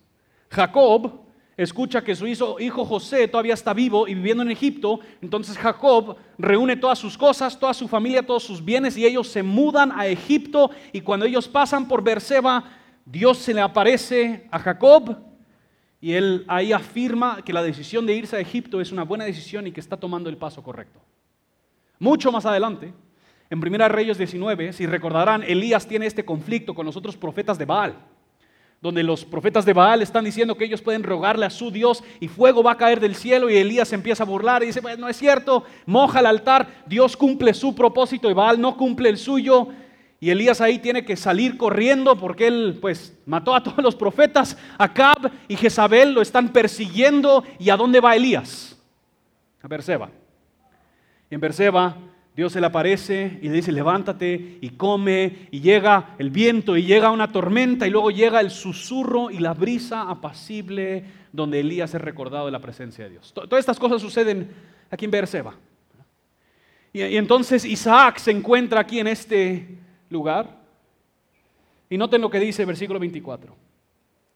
Jacob 0.50 1.20
escucha 1.56 2.02
que 2.02 2.14
su 2.14 2.26
hijo, 2.26 2.84
José 2.84 3.26
todavía 3.26 3.54
está 3.54 3.74
vivo 3.74 4.06
y 4.06 4.14
viviendo 4.14 4.42
en 4.42 4.50
Egipto, 4.50 5.00
entonces 5.20 5.56
Jacob 5.56 6.16
reúne 6.36 6.76
todas 6.76 6.98
sus 6.98 7.16
cosas, 7.16 7.58
toda 7.58 7.74
su 7.74 7.88
familia, 7.88 8.24
todos 8.24 8.44
sus 8.44 8.64
bienes 8.64 8.96
y 8.96 9.06
ellos 9.06 9.28
se 9.28 9.42
mudan 9.42 9.92
a 9.92 10.06
Egipto 10.06 10.70
y 10.92 11.00
cuando 11.00 11.26
ellos 11.26 11.48
pasan 11.48 11.88
por 11.88 12.02
Berseba, 12.02 12.64
Dios 13.04 13.38
se 13.38 13.54
le 13.54 13.60
aparece 13.60 14.46
a 14.50 14.58
Jacob 14.58 15.16
y 16.00 16.12
él 16.12 16.44
ahí 16.46 16.72
afirma 16.72 17.42
que 17.42 17.52
la 17.52 17.62
decisión 17.62 18.06
de 18.06 18.14
irse 18.14 18.36
a 18.36 18.40
Egipto 18.40 18.80
es 18.80 18.92
una 18.92 19.02
buena 19.02 19.24
decisión 19.24 19.66
y 19.66 19.72
que 19.72 19.80
está 19.80 19.96
tomando 19.96 20.30
el 20.30 20.36
paso 20.36 20.62
correcto. 20.62 21.00
Mucho 21.98 22.30
más 22.30 22.46
adelante, 22.46 22.92
en 23.50 23.58
1 23.66 23.88
Reyes 23.88 24.18
19, 24.18 24.72
si 24.72 24.86
recordarán, 24.86 25.42
Elías 25.42 25.86
tiene 25.86 26.06
este 26.06 26.24
conflicto 26.24 26.74
con 26.74 26.84
los 26.84 26.96
otros 26.96 27.16
profetas 27.16 27.56
de 27.56 27.64
Baal, 27.64 27.94
donde 28.82 29.02
los 29.02 29.24
profetas 29.24 29.64
de 29.64 29.72
Baal 29.72 30.02
están 30.02 30.24
diciendo 30.24 30.54
que 30.54 30.66
ellos 30.66 30.82
pueden 30.82 31.02
rogarle 31.02 31.46
a 31.46 31.50
su 31.50 31.70
Dios 31.70 32.04
y 32.20 32.28
fuego 32.28 32.62
va 32.62 32.72
a 32.72 32.76
caer 32.76 33.00
del 33.00 33.14
cielo 33.14 33.48
y 33.48 33.56
Elías 33.56 33.92
empieza 33.92 34.22
a 34.22 34.26
burlar 34.26 34.62
y 34.62 34.66
dice, 34.66 34.82
pues 34.82 34.98
no 34.98 35.08
es 35.08 35.16
cierto, 35.16 35.64
moja 35.86 36.20
el 36.20 36.26
altar, 36.26 36.68
Dios 36.86 37.16
cumple 37.16 37.54
su 37.54 37.74
propósito 37.74 38.30
y 38.30 38.34
Baal 38.34 38.60
no 38.60 38.76
cumple 38.76 39.08
el 39.08 39.16
suyo. 39.16 39.68
Y 40.20 40.30
Elías 40.30 40.60
ahí 40.60 40.80
tiene 40.80 41.04
que 41.04 41.16
salir 41.16 41.56
corriendo 41.56 42.18
porque 42.18 42.48
él 42.48 42.78
pues 42.80 43.16
mató 43.24 43.54
a 43.54 43.62
todos 43.64 43.78
los 43.78 43.94
profetas, 43.94 44.58
Acab 44.76 45.30
y 45.46 45.56
Jezabel 45.56 46.12
lo 46.12 46.20
están 46.20 46.50
persiguiendo. 46.50 47.44
¿Y 47.58 47.70
a 47.70 47.76
dónde 47.76 48.00
va 48.00 48.16
Elías? 48.16 48.76
A 49.62 49.68
Berseba. 49.68 50.10
Y 51.30 51.34
en 51.34 51.40
Berseba 51.40 51.96
Dios 52.38 52.52
se 52.52 52.60
le 52.60 52.68
aparece 52.68 53.40
y 53.42 53.48
le 53.48 53.54
dice, 53.54 53.72
levántate 53.72 54.58
y 54.60 54.70
come, 54.70 55.48
y 55.50 55.58
llega 55.58 56.14
el 56.20 56.30
viento 56.30 56.76
y 56.76 56.84
llega 56.84 57.10
una 57.10 57.32
tormenta 57.32 57.84
y 57.84 57.90
luego 57.90 58.12
llega 58.12 58.40
el 58.40 58.52
susurro 58.52 59.28
y 59.28 59.40
la 59.40 59.54
brisa 59.54 60.08
apacible 60.08 61.02
donde 61.32 61.58
Elías 61.58 61.92
es 61.94 62.00
recordado 62.00 62.46
de 62.46 62.52
la 62.52 62.60
presencia 62.60 63.02
de 63.02 63.10
Dios. 63.10 63.34
Todas 63.34 63.58
estas 63.58 63.80
cosas 63.80 64.00
suceden 64.00 64.52
aquí 64.88 65.06
en 65.06 65.10
Beerseba. 65.10 65.56
Y, 66.92 67.02
y 67.02 67.16
entonces 67.16 67.64
Isaac 67.64 68.18
se 68.18 68.30
encuentra 68.30 68.82
aquí 68.82 69.00
en 69.00 69.08
este 69.08 69.76
lugar. 70.08 70.60
Y 71.90 71.98
noten 71.98 72.20
lo 72.20 72.30
que 72.30 72.38
dice 72.38 72.64
versículo 72.64 73.00
24. 73.00 73.52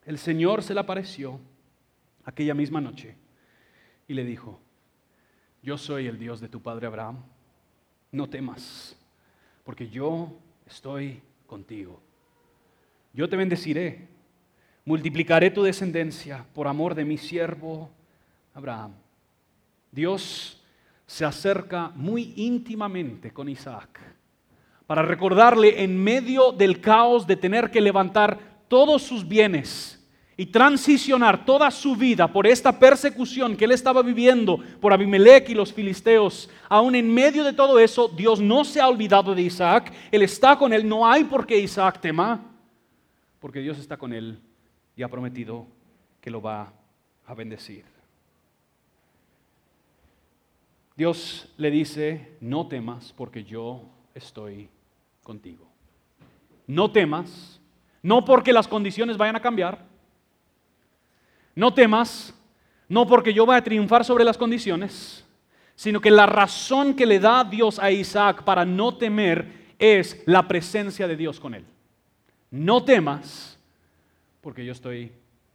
El 0.03 0.17
Señor 0.17 0.61
se 0.61 0.73
le 0.73 0.81
apareció 0.81 1.39
aquella 2.25 2.53
misma 2.53 2.81
noche 2.81 3.15
y 4.09 4.13
le 4.13 4.25
dijo, 4.25 4.59
yo 5.61 5.77
soy 5.77 6.07
el 6.07 6.19
Dios 6.19 6.41
de 6.41 6.49
tu 6.49 6.61
padre 6.61 6.87
Abraham 6.87 7.23
no 8.13 8.29
temas, 8.29 8.95
porque 9.65 9.89
yo 9.89 10.31
estoy 10.65 11.21
contigo. 11.45 11.99
Yo 13.11 13.27
te 13.27 13.35
bendeciré, 13.35 14.07
multiplicaré 14.85 15.51
tu 15.51 15.63
descendencia 15.63 16.45
por 16.53 16.67
amor 16.67 16.95
de 16.95 17.05
mi 17.05 17.17
siervo 17.17 17.89
Abraham. 18.53 18.93
Dios 19.91 20.61
se 21.05 21.25
acerca 21.25 21.89
muy 21.95 22.33
íntimamente 22.37 23.31
con 23.31 23.49
Isaac 23.49 23.99
para 24.87 25.01
recordarle 25.01 25.83
en 25.83 26.01
medio 26.01 26.51
del 26.51 26.81
caos 26.81 27.25
de 27.25 27.35
tener 27.35 27.71
que 27.71 27.81
levantar 27.81 28.39
todos 28.67 29.01
sus 29.03 29.27
bienes 29.27 30.02
y 30.35 30.47
transicionar 30.47 31.45
toda 31.45 31.69
su 31.69 31.95
vida 31.95 32.27
por 32.27 32.47
esta 32.47 32.77
persecución 32.77 33.55
que 33.55 33.65
él 33.65 33.71
estaba 33.71 34.01
viviendo 34.01 34.57
por 34.81 34.91
Abimelech 34.91 35.49
y 35.49 35.53
los 35.53 35.71
filisteos, 35.71 36.49
aún 36.67 36.95
en 36.95 37.13
medio 37.13 37.43
de 37.43 37.53
todo 37.53 37.79
eso, 37.79 38.07
Dios 38.07 38.39
no 38.39 38.63
se 38.65 38.81
ha 38.81 38.87
olvidado 38.87 39.35
de 39.35 39.43
Isaac, 39.43 39.93
él 40.11 40.23
está 40.23 40.57
con 40.57 40.73
él, 40.73 40.87
no 40.87 41.05
hay 41.05 41.23
por 41.23 41.45
qué 41.45 41.59
Isaac 41.59 42.01
tema, 42.01 42.43
porque 43.39 43.59
Dios 43.59 43.77
está 43.77 43.97
con 43.97 44.13
él 44.13 44.39
y 44.95 45.03
ha 45.03 45.07
prometido 45.07 45.67
que 46.19 46.31
lo 46.31 46.41
va 46.41 46.73
a 47.25 47.33
bendecir. 47.33 47.85
Dios 50.95 51.51
le 51.57 51.71
dice, 51.71 52.37
no 52.39 52.67
temas 52.67 53.13
porque 53.17 53.43
yo 53.43 53.83
estoy 54.13 54.69
contigo. 55.23 55.67
No 56.67 56.91
temas, 56.91 57.59
no 58.01 58.23
porque 58.23 58.53
las 58.53 58.67
condiciones 58.67 59.17
vayan 59.17 59.35
a 59.35 59.41
cambiar, 59.41 59.92
no 61.55 61.73
temas, 61.73 62.33
no 62.87 63.07
porque 63.07 63.33
yo 63.33 63.45
vaya 63.45 63.59
a 63.59 63.63
triunfar 63.63 64.05
sobre 64.05 64.23
las 64.23 64.37
condiciones, 64.37 65.25
sino 65.75 66.01
que 66.01 66.11
la 66.11 66.25
razón 66.25 66.95
que 66.95 67.05
le 67.05 67.19
da 67.19 67.43
Dios 67.43 67.79
a 67.79 67.91
Isaac 67.91 68.43
para 68.43 68.65
no 68.65 68.95
temer 68.95 69.73
es 69.79 70.21
la 70.25 70.47
presencia 70.47 71.07
de 71.07 71.15
Dios 71.15 71.39
con 71.39 71.53
él. 71.53 71.65
No 72.51 72.83
temas, 72.83 73.57
porque 74.41 74.63
yo 74.65 74.71
estoy 74.71 75.11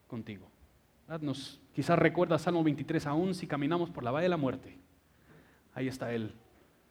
contigo. 0.06 0.48
Quizás 1.74 1.98
recuerda 1.98 2.38
Salmo 2.38 2.64
23, 2.64 3.06
aún 3.06 3.34
si 3.34 3.46
caminamos 3.46 3.88
por 3.88 4.02
la 4.02 4.11
valle 4.11 4.24
de 4.24 4.30
la 4.30 4.37
muerte, 4.37 4.76
ahí 5.74 5.88
está 5.88 6.12
Él 6.12 6.32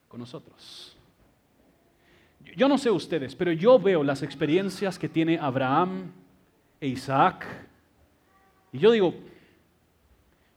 con 0.07 0.19
nosotros. 0.19 0.95
Yo 2.55 2.69
no 2.69 2.77
sé 2.77 2.89
ustedes, 2.89 3.35
pero 3.35 3.51
yo 3.51 3.77
veo 3.77 4.03
las 4.03 4.23
experiencias 4.23 4.97
que 4.97 5.09
tiene 5.09 5.37
Abraham 5.37 6.11
e 6.79 6.87
Isaac 6.87 7.45
y 8.71 8.79
yo 8.79 8.91
digo, 8.91 9.13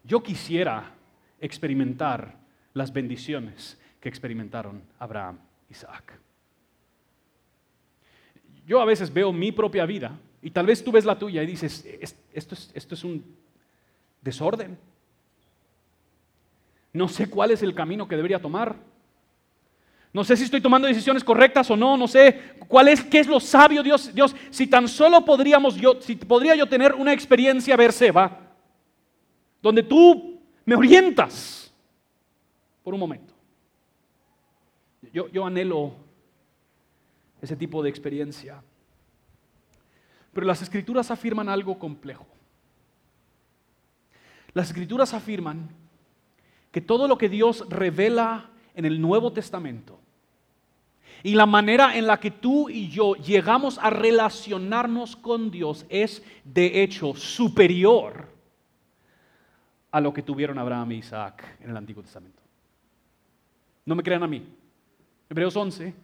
yo 0.04 0.22
quisiera 0.22 0.94
experimentar 1.40 2.36
las 2.74 2.92
bendiciones 2.92 3.78
que 4.00 4.08
experimentaron 4.08 4.82
Abraham 4.98 5.38
y 5.68 5.72
Isaac. 5.72 6.18
Yo 8.66 8.80
a 8.80 8.84
veces 8.84 9.12
veo 9.12 9.32
mi 9.32 9.52
propia 9.52 9.86
vida 9.86 10.18
y 10.42 10.50
tal 10.50 10.66
vez 10.66 10.82
tú 10.82 10.92
ves 10.92 11.04
la 11.04 11.18
tuya 11.18 11.42
y 11.42 11.46
dices, 11.46 11.84
esto 12.32 12.54
es, 12.54 12.70
esto 12.74 12.94
es 12.94 13.04
un 13.04 13.24
desorden. 14.20 14.78
No 16.92 17.08
sé 17.08 17.28
cuál 17.28 17.50
es 17.50 17.62
el 17.62 17.74
camino 17.74 18.08
que 18.08 18.16
debería 18.16 18.40
tomar. 18.40 18.76
No 20.12 20.24
sé 20.24 20.36
si 20.36 20.44
estoy 20.44 20.60
tomando 20.60 20.88
decisiones 20.88 21.22
correctas 21.22 21.70
o 21.70 21.76
no, 21.76 21.96
no 21.96 22.08
sé 22.08 22.54
cuál 22.66 22.88
es, 22.88 23.04
qué 23.04 23.20
es 23.20 23.28
lo 23.28 23.38
sabio 23.38 23.82
Dios. 23.82 24.12
Dios, 24.12 24.34
si 24.50 24.66
tan 24.66 24.88
solo 24.88 25.24
podríamos 25.24 25.76
yo, 25.76 26.00
si 26.00 26.16
podría 26.16 26.56
yo 26.56 26.68
tener 26.68 26.94
una 26.94 27.12
experiencia 27.12 27.76
Berseba, 27.76 28.40
donde 29.62 29.84
tú 29.84 30.40
me 30.64 30.74
orientas 30.74 31.72
por 32.82 32.92
un 32.92 33.00
momento. 33.00 33.32
Yo, 35.12 35.28
yo 35.28 35.46
anhelo 35.46 35.94
ese 37.40 37.54
tipo 37.54 37.82
de 37.82 37.90
experiencia. 37.90 38.62
Pero 40.32 40.46
las 40.46 40.60
escrituras 40.62 41.10
afirman 41.10 41.48
algo 41.48 41.78
complejo. 41.78 42.26
Las 44.54 44.68
escrituras 44.68 45.14
afirman 45.14 45.68
que 46.72 46.80
todo 46.80 47.06
lo 47.06 47.16
que 47.16 47.28
Dios 47.28 47.64
revela 47.68 48.50
en 48.74 48.84
el 48.84 49.00
Nuevo 49.00 49.32
Testamento 49.32 49.99
y 51.22 51.34
la 51.34 51.46
manera 51.46 51.96
en 51.96 52.06
la 52.06 52.18
que 52.18 52.30
tú 52.30 52.68
y 52.68 52.88
yo 52.88 53.14
llegamos 53.14 53.78
a 53.78 53.90
relacionarnos 53.90 55.16
con 55.16 55.50
Dios 55.50 55.86
es 55.88 56.22
de 56.44 56.82
hecho 56.82 57.14
superior 57.14 58.28
a 59.90 60.00
lo 60.00 60.12
que 60.12 60.22
tuvieron 60.22 60.58
Abraham 60.58 60.92
e 60.92 60.96
Isaac 60.96 61.44
en 61.60 61.70
el 61.70 61.76
Antiguo 61.76 62.02
Testamento. 62.02 62.40
No 63.84 63.94
me 63.94 64.02
crean 64.02 64.22
a 64.22 64.28
mí. 64.28 64.46
Hebreos 65.28 65.56
11, 65.56 65.94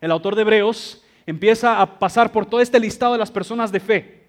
el 0.00 0.10
autor 0.10 0.34
de 0.34 0.42
Hebreos 0.42 1.04
empieza 1.26 1.80
a 1.80 1.98
pasar 1.98 2.32
por 2.32 2.46
todo 2.46 2.60
este 2.60 2.80
listado 2.80 3.12
de 3.12 3.18
las 3.18 3.30
personas 3.30 3.70
de 3.72 3.80
fe 3.80 4.21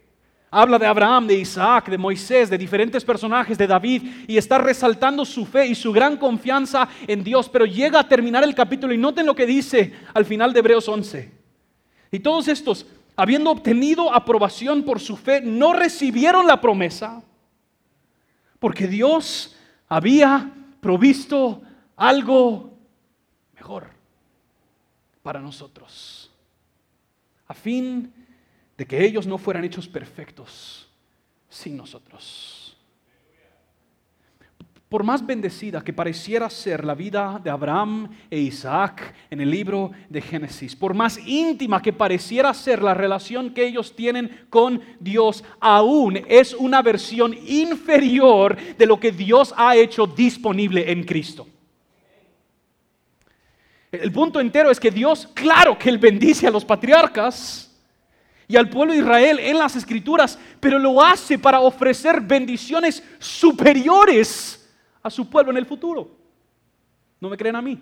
Habla 0.56 0.78
de 0.78 0.86
Abraham, 0.86 1.26
de 1.26 1.40
Isaac, 1.40 1.90
de 1.90 1.98
Moisés, 1.98 2.48
de 2.48 2.60
diferentes 2.60 3.04
personajes, 3.04 3.58
de 3.58 3.66
David, 3.66 4.04
y 4.28 4.38
está 4.38 4.60
resaltando 4.60 5.26
su 5.26 5.48
fe 5.48 5.66
y 5.66 5.74
su 5.74 5.92
gran 5.92 6.16
confianza 6.16 6.88
en 7.08 7.24
Dios. 7.24 7.50
Pero 7.50 7.66
llega 7.66 8.00
a 8.00 8.08
terminar 8.08 8.44
el 8.44 8.54
capítulo 8.54 8.94
y 8.94 8.98
noten 9.00 9.26
lo 9.26 9.34
que 9.34 9.48
dice 9.48 9.92
al 10.14 10.26
final 10.26 10.54
de 10.54 10.60
Hebreos 10.60 10.88
11. 10.88 11.32
Y 12.12 12.20
todos 12.20 12.48
estos, 12.48 12.86
habiendo 13.16 13.50
obtenido 13.50 14.14
aprobación 14.14 14.84
por 14.84 15.00
su 15.00 15.18
fe, 15.18 15.42
no 15.42 15.74
recibieron 15.74 16.46
la 16.46 16.62
promesa, 16.62 17.24
porque 18.60 18.88
Dios 18.88 19.56
había 19.90 20.52
provisto 20.80 21.64
algo 21.96 22.78
mejor 23.56 23.88
para 25.24 25.40
nosotros, 25.40 26.30
a 27.48 27.56
fin 27.56 28.04
de 28.04 28.23
que 28.78 29.04
ellos 29.04 29.26
no 29.26 29.38
fueran 29.38 29.64
hechos 29.64 29.88
perfectos 29.88 30.88
sin 31.50 31.78
nosotros. 31.78 32.76
Por 34.90 35.04
más 35.04 35.26
bendecida 35.26 35.84
que 35.84 35.92
pareciera 35.92 36.52
ser 36.52 36.86
la 36.86 36.94
vida 36.94 37.42
de 37.44 37.50
Abraham 37.50 38.10
e 38.30 38.40
Isaac 38.40 39.16
en 39.32 39.42
el 39.42 39.50
libro 39.50 39.92
de 40.08 40.22
Génesis, 40.22 40.76
por 40.76 40.94
más 40.94 41.18
íntima 41.18 41.82
que 41.82 41.92
pareciera 41.92 42.54
ser 42.54 42.84
la 42.84 42.94
relación 42.94 43.56
que 43.56 43.66
ellos 43.66 43.96
tienen 43.96 44.46
con 44.52 44.82
Dios, 45.00 45.44
aún 45.60 46.22
es 46.28 46.54
una 46.54 46.84
versión 46.84 47.34
inferior 47.48 48.56
de 48.78 48.86
lo 48.86 49.00
que 49.00 49.12
Dios 49.12 49.52
ha 49.58 49.76
hecho 49.76 50.06
disponible 50.06 50.92
en 50.92 51.04
Cristo. 51.04 51.48
El 53.92 54.12
punto 54.12 54.40
entero 54.40 54.70
es 54.70 54.80
que 54.80 54.92
Dios, 54.92 55.28
claro 55.34 55.76
que 55.76 55.90
Él 55.90 55.98
bendice 55.98 56.46
a 56.46 56.52
los 56.52 56.66
patriarcas, 56.66 57.73
y 58.48 58.56
al 58.56 58.70
pueblo 58.70 58.94
de 58.94 59.00
Israel 59.00 59.40
en 59.40 59.58
las 59.58 59.76
escrituras, 59.76 60.38
pero 60.60 60.80
lo 60.80 61.02
hace 61.04 61.40
para 61.40 61.60
ofrecer 61.60 62.22
bendiciones 62.22 63.04
superiores 63.20 64.70
a 65.02 65.10
su 65.10 65.30
pueblo 65.30 65.52
en 65.52 65.58
el 65.58 65.66
futuro. 65.66 66.12
¿No 67.20 67.30
me 67.30 67.38
creen 67.38 67.56
a 67.56 67.62
mí? 67.62 67.80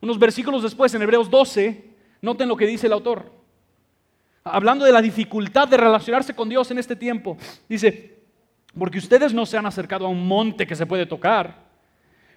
Unos 0.00 0.18
versículos 0.18 0.62
después, 0.62 0.94
en 0.94 1.02
Hebreos 1.02 1.30
12, 1.30 1.84
noten 2.20 2.48
lo 2.48 2.56
que 2.56 2.66
dice 2.66 2.86
el 2.86 2.92
autor. 2.92 3.32
Hablando 4.44 4.84
de 4.84 4.92
la 4.92 5.00
dificultad 5.00 5.66
de 5.66 5.78
relacionarse 5.78 6.34
con 6.34 6.48
Dios 6.48 6.70
en 6.70 6.78
este 6.78 6.94
tiempo, 6.94 7.38
dice, 7.68 8.18
porque 8.78 8.98
ustedes 8.98 9.32
no 9.32 9.46
se 9.46 9.56
han 9.56 9.64
acercado 9.64 10.06
a 10.06 10.10
un 10.10 10.26
monte 10.26 10.66
que 10.66 10.76
se 10.76 10.84
puede 10.84 11.06
tocar 11.06 11.63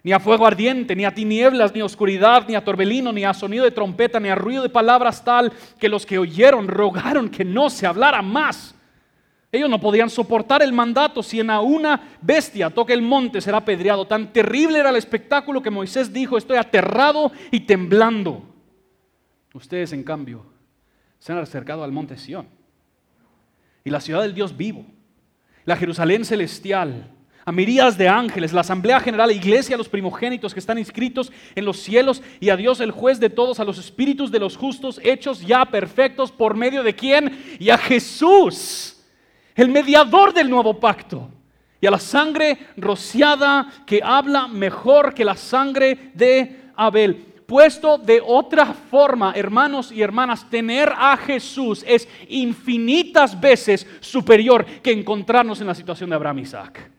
ni 0.07 0.13
a 0.13 0.21
fuego 0.21 0.47
ardiente, 0.47 0.95
ni 0.95 1.03
a 1.03 1.13
tinieblas, 1.13 1.75
ni 1.75 1.81
a 1.81 1.85
oscuridad, 1.85 2.47
ni 2.47 2.55
a 2.55 2.63
torbelino, 2.63 3.11
ni 3.11 3.25
a 3.25 3.33
sonido 3.33 3.65
de 3.65 3.71
trompeta, 3.71 4.21
ni 4.21 4.29
a 4.29 4.35
ruido 4.35 4.63
de 4.63 4.69
palabras 4.69 5.21
tal 5.21 5.51
que 5.77 5.89
los 5.89 6.05
que 6.05 6.17
oyeron 6.17 6.69
rogaron 6.69 7.27
que 7.27 7.43
no 7.43 7.69
se 7.69 7.85
hablara 7.85 8.21
más. 8.21 8.73
Ellos 9.51 9.69
no 9.69 9.81
podían 9.81 10.09
soportar 10.09 10.63
el 10.63 10.71
mandato. 10.71 11.21
Si 11.21 11.41
en 11.41 11.49
a 11.49 11.59
una 11.59 12.01
bestia 12.21 12.69
toque 12.69 12.93
el 12.93 13.01
monte, 13.01 13.41
será 13.41 13.57
apedreado. 13.57 14.07
Tan 14.07 14.31
terrible 14.31 14.79
era 14.79 14.91
el 14.91 14.95
espectáculo 14.95 15.61
que 15.61 15.71
Moisés 15.71 16.13
dijo, 16.13 16.37
estoy 16.37 16.55
aterrado 16.55 17.33
y 17.51 17.59
temblando. 17.59 18.43
Ustedes, 19.53 19.91
en 19.91 20.03
cambio, 20.03 20.45
se 21.19 21.33
han 21.33 21.39
acercado 21.39 21.83
al 21.83 21.91
monte 21.91 22.17
Sión 22.17 22.47
y 23.83 23.89
la 23.89 23.99
ciudad 23.99 24.21
del 24.21 24.33
Dios 24.33 24.55
vivo, 24.55 24.85
la 25.65 25.75
Jerusalén 25.75 26.23
celestial 26.23 27.11
a 27.47 27.51
mirías 27.53 27.97
de 27.97 28.09
ángeles, 28.09 28.51
la 28.51 28.59
Asamblea 28.59 28.99
General, 28.99 29.29
la 29.29 29.33
Iglesia, 29.33 29.77
los 29.77 29.87
primogénitos 29.87 30.53
que 30.53 30.59
están 30.59 30.77
inscritos 30.77 31.31
en 31.55 31.63
los 31.63 31.79
cielos 31.79 32.21
y 32.41 32.49
a 32.49 32.57
Dios 32.57 32.81
el 32.81 32.91
juez 32.91 33.21
de 33.21 33.29
todos, 33.29 33.61
a 33.61 33.63
los 33.63 33.77
espíritus 33.77 34.31
de 34.31 34.39
los 34.39 34.57
justos 34.57 34.99
hechos 35.01 35.39
ya 35.47 35.63
perfectos 35.63 36.29
por 36.29 36.57
medio 36.57 36.83
de 36.83 36.93
quién? 36.93 37.57
Y 37.57 37.69
a 37.69 37.77
Jesús, 37.77 39.01
el 39.55 39.69
mediador 39.69 40.33
del 40.33 40.49
nuevo 40.49 40.77
pacto. 40.77 41.29
Y 41.79 41.87
a 41.87 41.91
la 41.91 41.99
sangre 41.99 42.57
rociada 42.75 43.71
que 43.85 44.01
habla 44.03 44.49
mejor 44.49 45.13
que 45.13 45.23
la 45.23 45.37
sangre 45.37 46.11
de 46.15 46.71
Abel. 46.75 47.15
Puesto 47.45 47.97
de 47.97 48.21
otra 48.21 48.73
forma, 48.73 49.31
hermanos 49.37 49.93
y 49.93 50.01
hermanas, 50.01 50.49
tener 50.49 50.91
a 50.93 51.15
Jesús 51.15 51.85
es 51.87 52.09
infinitas 52.27 53.39
veces 53.39 53.87
superior 54.01 54.65
que 54.65 54.91
encontrarnos 54.91 55.61
en 55.61 55.67
la 55.67 55.75
situación 55.75 56.09
de 56.09 56.17
Abraham 56.17 56.39
y 56.39 56.41
Isaac. 56.41 56.96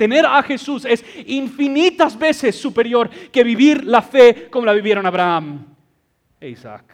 Tener 0.00 0.24
a 0.24 0.42
Jesús 0.42 0.86
es 0.86 1.04
infinitas 1.26 2.18
veces 2.18 2.56
superior 2.56 3.10
que 3.30 3.44
vivir 3.44 3.84
la 3.84 4.00
fe 4.00 4.48
como 4.48 4.64
la 4.64 4.72
vivieron 4.72 5.04
Abraham 5.04 5.76
e 6.40 6.48
Isaac. 6.48 6.90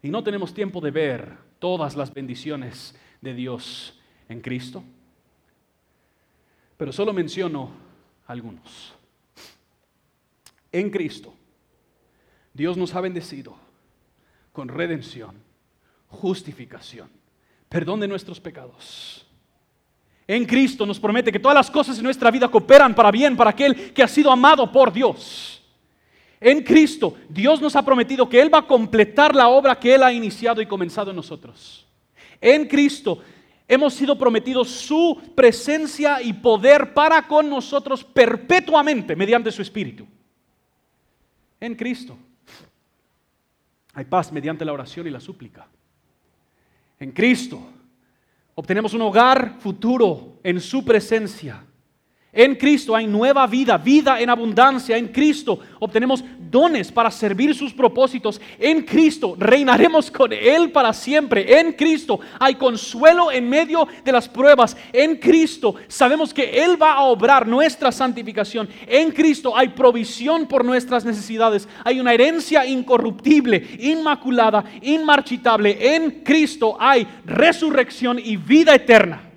Y 0.00 0.08
no 0.08 0.24
tenemos 0.24 0.54
tiempo 0.54 0.80
de 0.80 0.90
ver 0.90 1.36
todas 1.58 1.96
las 1.96 2.14
bendiciones 2.14 2.98
de 3.20 3.34
Dios 3.34 4.00
en 4.26 4.40
Cristo, 4.40 4.82
pero 6.78 6.92
solo 6.92 7.12
menciono 7.12 7.72
algunos. 8.26 8.94
En 10.72 10.88
Cristo, 10.88 11.34
Dios 12.54 12.78
nos 12.78 12.94
ha 12.94 13.02
bendecido 13.02 13.54
con 14.50 14.68
redención, 14.68 15.36
justificación 16.08 17.10
perdón 17.68 18.00
de 18.00 18.08
nuestros 18.08 18.40
pecados. 18.40 19.23
En 20.26 20.44
Cristo 20.46 20.86
nos 20.86 20.98
promete 20.98 21.30
que 21.30 21.38
todas 21.38 21.54
las 21.54 21.70
cosas 21.70 21.98
en 21.98 22.04
nuestra 22.04 22.30
vida 22.30 22.48
cooperan 22.48 22.94
para 22.94 23.10
bien 23.10 23.36
para 23.36 23.50
aquel 23.50 23.92
que 23.92 24.02
ha 24.02 24.08
sido 24.08 24.30
amado 24.30 24.70
por 24.72 24.92
Dios. 24.92 25.62
En 26.40 26.62
Cristo, 26.62 27.16
Dios 27.28 27.60
nos 27.60 27.76
ha 27.76 27.84
prometido 27.84 28.28
que 28.28 28.40
Él 28.40 28.52
va 28.52 28.58
a 28.58 28.66
completar 28.66 29.34
la 29.34 29.48
obra 29.48 29.78
que 29.78 29.94
Él 29.94 30.02
ha 30.02 30.12
iniciado 30.12 30.60
y 30.60 30.66
comenzado 30.66 31.10
en 31.10 31.16
nosotros. 31.16 31.86
En 32.40 32.66
Cristo 32.66 33.22
hemos 33.68 33.94
sido 33.94 34.16
prometidos 34.18 34.68
su 34.68 35.20
presencia 35.34 36.20
y 36.22 36.32
poder 36.32 36.92
para 36.94 37.26
con 37.26 37.48
nosotros 37.48 38.04
perpetuamente 38.04 39.16
mediante 39.16 39.52
su 39.52 39.62
Espíritu. 39.62 40.06
En 41.60 41.74
Cristo 41.74 42.18
hay 43.94 44.04
paz 44.04 44.32
mediante 44.32 44.64
la 44.64 44.72
oración 44.72 45.06
y 45.06 45.10
la 45.10 45.20
súplica. 45.20 45.66
En 46.98 47.12
Cristo 47.12 47.62
obtenemos 48.54 48.94
un 48.94 49.02
hogar 49.02 49.56
futuro 49.58 50.38
en 50.42 50.60
su 50.60 50.84
presencia. 50.84 51.64
En 52.34 52.56
Cristo 52.56 52.96
hay 52.96 53.06
nueva 53.06 53.46
vida, 53.46 53.78
vida 53.78 54.20
en 54.20 54.28
abundancia. 54.28 54.96
En 54.96 55.08
Cristo 55.08 55.60
obtenemos 55.78 56.24
dones 56.50 56.90
para 56.90 57.08
servir 57.10 57.54
sus 57.54 57.72
propósitos. 57.72 58.40
En 58.58 58.82
Cristo 58.82 59.36
reinaremos 59.38 60.10
con 60.10 60.32
Él 60.32 60.72
para 60.72 60.92
siempre. 60.92 61.60
En 61.60 61.74
Cristo 61.74 62.18
hay 62.40 62.56
consuelo 62.56 63.30
en 63.30 63.48
medio 63.48 63.86
de 64.04 64.10
las 64.10 64.28
pruebas. 64.28 64.76
En 64.92 65.16
Cristo 65.16 65.76
sabemos 65.86 66.34
que 66.34 66.62
Él 66.64 66.80
va 66.80 66.94
a 66.94 67.02
obrar 67.02 67.46
nuestra 67.46 67.92
santificación. 67.92 68.68
En 68.88 69.12
Cristo 69.12 69.56
hay 69.56 69.68
provisión 69.68 70.48
por 70.48 70.64
nuestras 70.64 71.04
necesidades. 71.04 71.68
Hay 71.84 72.00
una 72.00 72.14
herencia 72.14 72.66
incorruptible, 72.66 73.64
inmaculada, 73.78 74.64
inmarchitable. 74.82 75.94
En 75.94 76.22
Cristo 76.24 76.76
hay 76.80 77.06
resurrección 77.24 78.18
y 78.18 78.36
vida 78.36 78.74
eterna. 78.74 79.30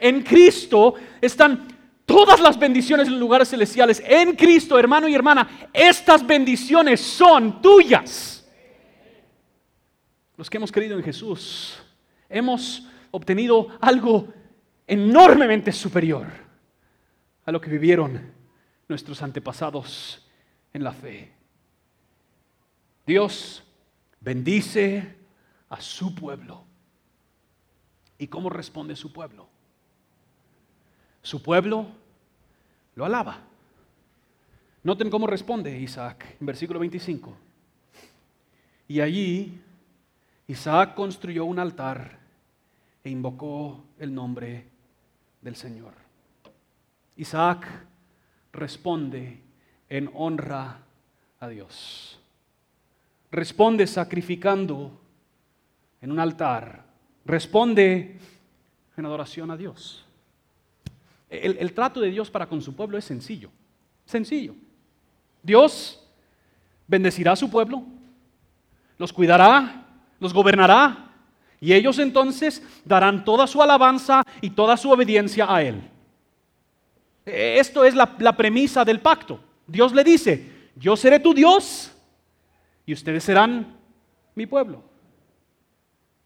En 0.00 0.22
Cristo 0.22 0.94
están 1.20 1.69
todas 2.10 2.40
las 2.40 2.58
bendiciones 2.58 3.06
en 3.06 3.20
lugares 3.20 3.50
celestiales 3.50 4.02
en 4.04 4.34
Cristo, 4.34 4.76
hermano 4.76 5.06
y 5.06 5.14
hermana. 5.14 5.68
Estas 5.72 6.26
bendiciones 6.26 7.00
son 7.00 7.62
tuyas. 7.62 8.44
Los 10.36 10.50
que 10.50 10.56
hemos 10.56 10.72
creído 10.72 10.96
en 10.96 11.04
Jesús, 11.04 11.80
hemos 12.28 12.84
obtenido 13.12 13.68
algo 13.80 14.26
enormemente 14.88 15.70
superior 15.70 16.26
a 17.44 17.52
lo 17.52 17.60
que 17.60 17.70
vivieron 17.70 18.32
nuestros 18.88 19.22
antepasados 19.22 20.28
en 20.72 20.82
la 20.82 20.92
fe. 20.92 21.32
Dios 23.06 23.62
bendice 24.18 25.16
a 25.68 25.80
su 25.80 26.12
pueblo. 26.12 26.64
¿Y 28.18 28.26
cómo 28.26 28.50
responde 28.50 28.96
su 28.96 29.12
pueblo? 29.12 29.48
Su 31.22 31.42
pueblo 31.42 31.86
lo 32.94 33.04
alaba. 33.04 33.38
Noten 34.82 35.10
cómo 35.10 35.26
responde 35.26 35.78
Isaac 35.78 36.36
en 36.40 36.46
versículo 36.46 36.80
25. 36.80 37.36
Y 38.88 39.00
allí 39.00 39.60
Isaac 40.46 40.94
construyó 40.94 41.44
un 41.44 41.58
altar 41.58 42.18
e 43.04 43.10
invocó 43.10 43.84
el 43.98 44.14
nombre 44.14 44.66
del 45.40 45.54
Señor. 45.54 45.94
Isaac 47.16 47.66
responde 48.52 49.40
en 49.88 50.10
honra 50.14 50.78
a 51.38 51.48
Dios. 51.48 52.18
Responde 53.30 53.86
sacrificando 53.86 54.98
en 56.00 56.10
un 56.10 56.18
altar. 56.18 56.84
Responde 57.24 58.18
en 58.96 59.06
adoración 59.06 59.50
a 59.50 59.56
Dios. 59.56 60.04
El, 61.30 61.72
trato 61.72 62.00
de 62.00 62.10
Dios 62.10 62.28
para 62.28 62.48
con 62.48 62.60
su 62.60 62.74
pueblo 62.74 62.98
es 62.98 63.04
sencillo, 63.04 63.50
sencillo. 64.04 64.56
Dios 65.42 66.04
bendecirá 66.88 67.32
a 67.32 67.36
su 67.36 67.48
pueblo, 67.48 67.84
los 68.98 69.12
cuidará, 69.12 69.86
los 70.18 70.34
gobernará, 70.34 71.12
y 71.60 71.72
ellos 71.72 72.00
entonces 72.00 72.62
darán 72.84 73.24
toda 73.24 73.46
su 73.46 73.62
alabanza 73.62 74.24
y 74.40 74.50
toda 74.50 74.76
su 74.76 74.90
obediencia 74.90 75.46
a 75.48 75.62
Él. 75.62 75.80
Esto 77.24 77.84
es 77.84 77.94
la, 77.94 78.36
premisa 78.36 78.84
del 78.84 78.98
pacto. 78.98 79.40
Dios 79.68 79.94
le 79.94 80.02
dice, 80.02 80.70
yo 80.74 80.96
seré 80.96 81.20
tu 81.20 81.32
Dios 81.32 81.92
y 82.84 82.92
ustedes 82.92 83.22
serán 83.22 83.76
mi 84.34 84.46
pueblo. 84.46 84.82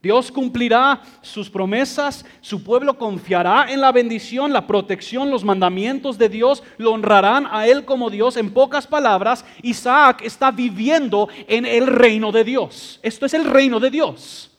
Dios 0.05 0.31
cumplirá 0.31 1.01
sus 1.23 1.49
promesas, 1.49 2.27
su 2.43 2.63
pueblo 2.63 2.99
confiará 2.99 3.73
en 3.73 3.81
la 3.81 3.91
bendición, 3.91 4.53
la 4.53 4.67
protección, 4.67 5.31
los 5.31 5.45
mandamientos 5.45 6.19
de 6.19 6.29
Dios, 6.29 6.63
lo 6.77 6.93
honrarán 6.93 7.49
a 7.51 7.67
Él 7.67 7.87
como 7.87 8.11
Dios. 8.11 8.37
En 8.37 8.53
pocas 8.53 8.87
palabras, 8.87 9.47
Isaac 9.63 10.21
está 10.23 10.51
viviendo 10.51 11.31
en 11.49 11.65
el 11.65 11.87
reino 11.87 12.33
de 12.33 12.45
Dios. 12.45 13.01
Esto 13.03 13.25
es 13.25 13.33
el 13.33 13.47
reino 13.47 13.81
de 13.81 13.89
Dios. 13.89 14.51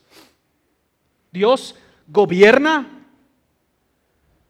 Dios 1.32 1.76
gobierna, 2.08 3.06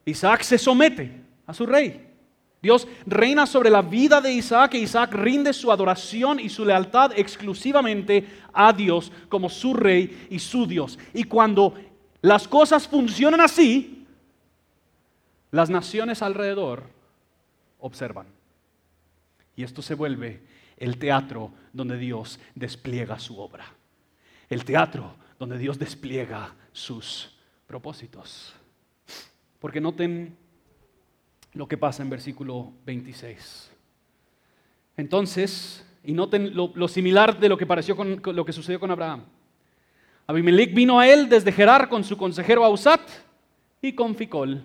Isaac 0.06 0.44
se 0.44 0.58
somete 0.58 1.12
a 1.46 1.54
su 1.54 1.66
rey. 1.66 2.15
Dios 2.66 2.88
reina 3.06 3.46
sobre 3.46 3.70
la 3.70 3.84
vida 3.84 4.20
de 4.20 4.34
Isaac 4.34 4.74
e 4.74 4.80
Isaac 4.80 5.14
rinde 5.14 5.54
su 5.54 5.72
adoración 5.72 6.40
y 6.40 6.50
su 6.50 6.66
lealtad 6.66 7.12
exclusivamente 7.16 8.28
a 8.52 8.74
Dios 8.74 9.12
como 9.30 9.52
su 9.52 9.76
rey 9.76 10.26
y 10.32 10.40
su 10.40 10.66
Dios. 10.66 10.98
Y 11.14 11.26
cuando 11.26 11.76
las 12.22 12.48
cosas 12.48 12.88
funcionan 12.88 13.40
así, 13.40 14.08
las 15.52 15.70
naciones 15.70 16.24
alrededor 16.24 16.90
observan. 17.78 18.26
Y 19.56 19.62
esto 19.62 19.84
se 19.84 19.94
vuelve 19.94 20.42
el 20.78 20.98
teatro 20.98 21.52
donde 21.72 22.00
Dios 22.00 22.40
despliega 22.56 23.20
su 23.20 23.40
obra. 23.40 23.68
El 24.50 24.66
teatro 24.66 25.14
donde 25.38 25.60
Dios 25.60 25.78
despliega 25.78 26.56
sus 26.74 27.38
propósitos. 27.68 28.56
Porque 29.60 29.80
noten 29.80 30.36
lo 31.56 31.68
que 31.68 31.78
pasa 31.78 32.04
en 32.04 32.10
versículo 32.10 32.74
26. 32.86 33.72
Entonces, 34.98 35.86
y 36.04 36.14
noten 36.14 36.56
lo, 36.56 36.88
similar 36.88 37.40
de 37.40 37.50
lo 37.50 37.58
que 37.58 37.66
pareció 37.66 37.96
con, 37.96 38.22
lo 38.24 38.46
que 38.46 38.54
sucedió 38.54 38.80
con 38.80 38.92
Abraham. 38.92 39.24
Abimelech 40.28 40.74
vino 40.74 41.00
a 41.00 41.08
él 41.08 41.30
desde 41.30 41.52
Gerar 41.52 41.90
con 41.90 42.04
su 42.04 42.18
consejero 42.18 42.64
Ausat 42.64 43.02
y 43.82 43.94
con 43.94 44.16
Ficol, 44.16 44.64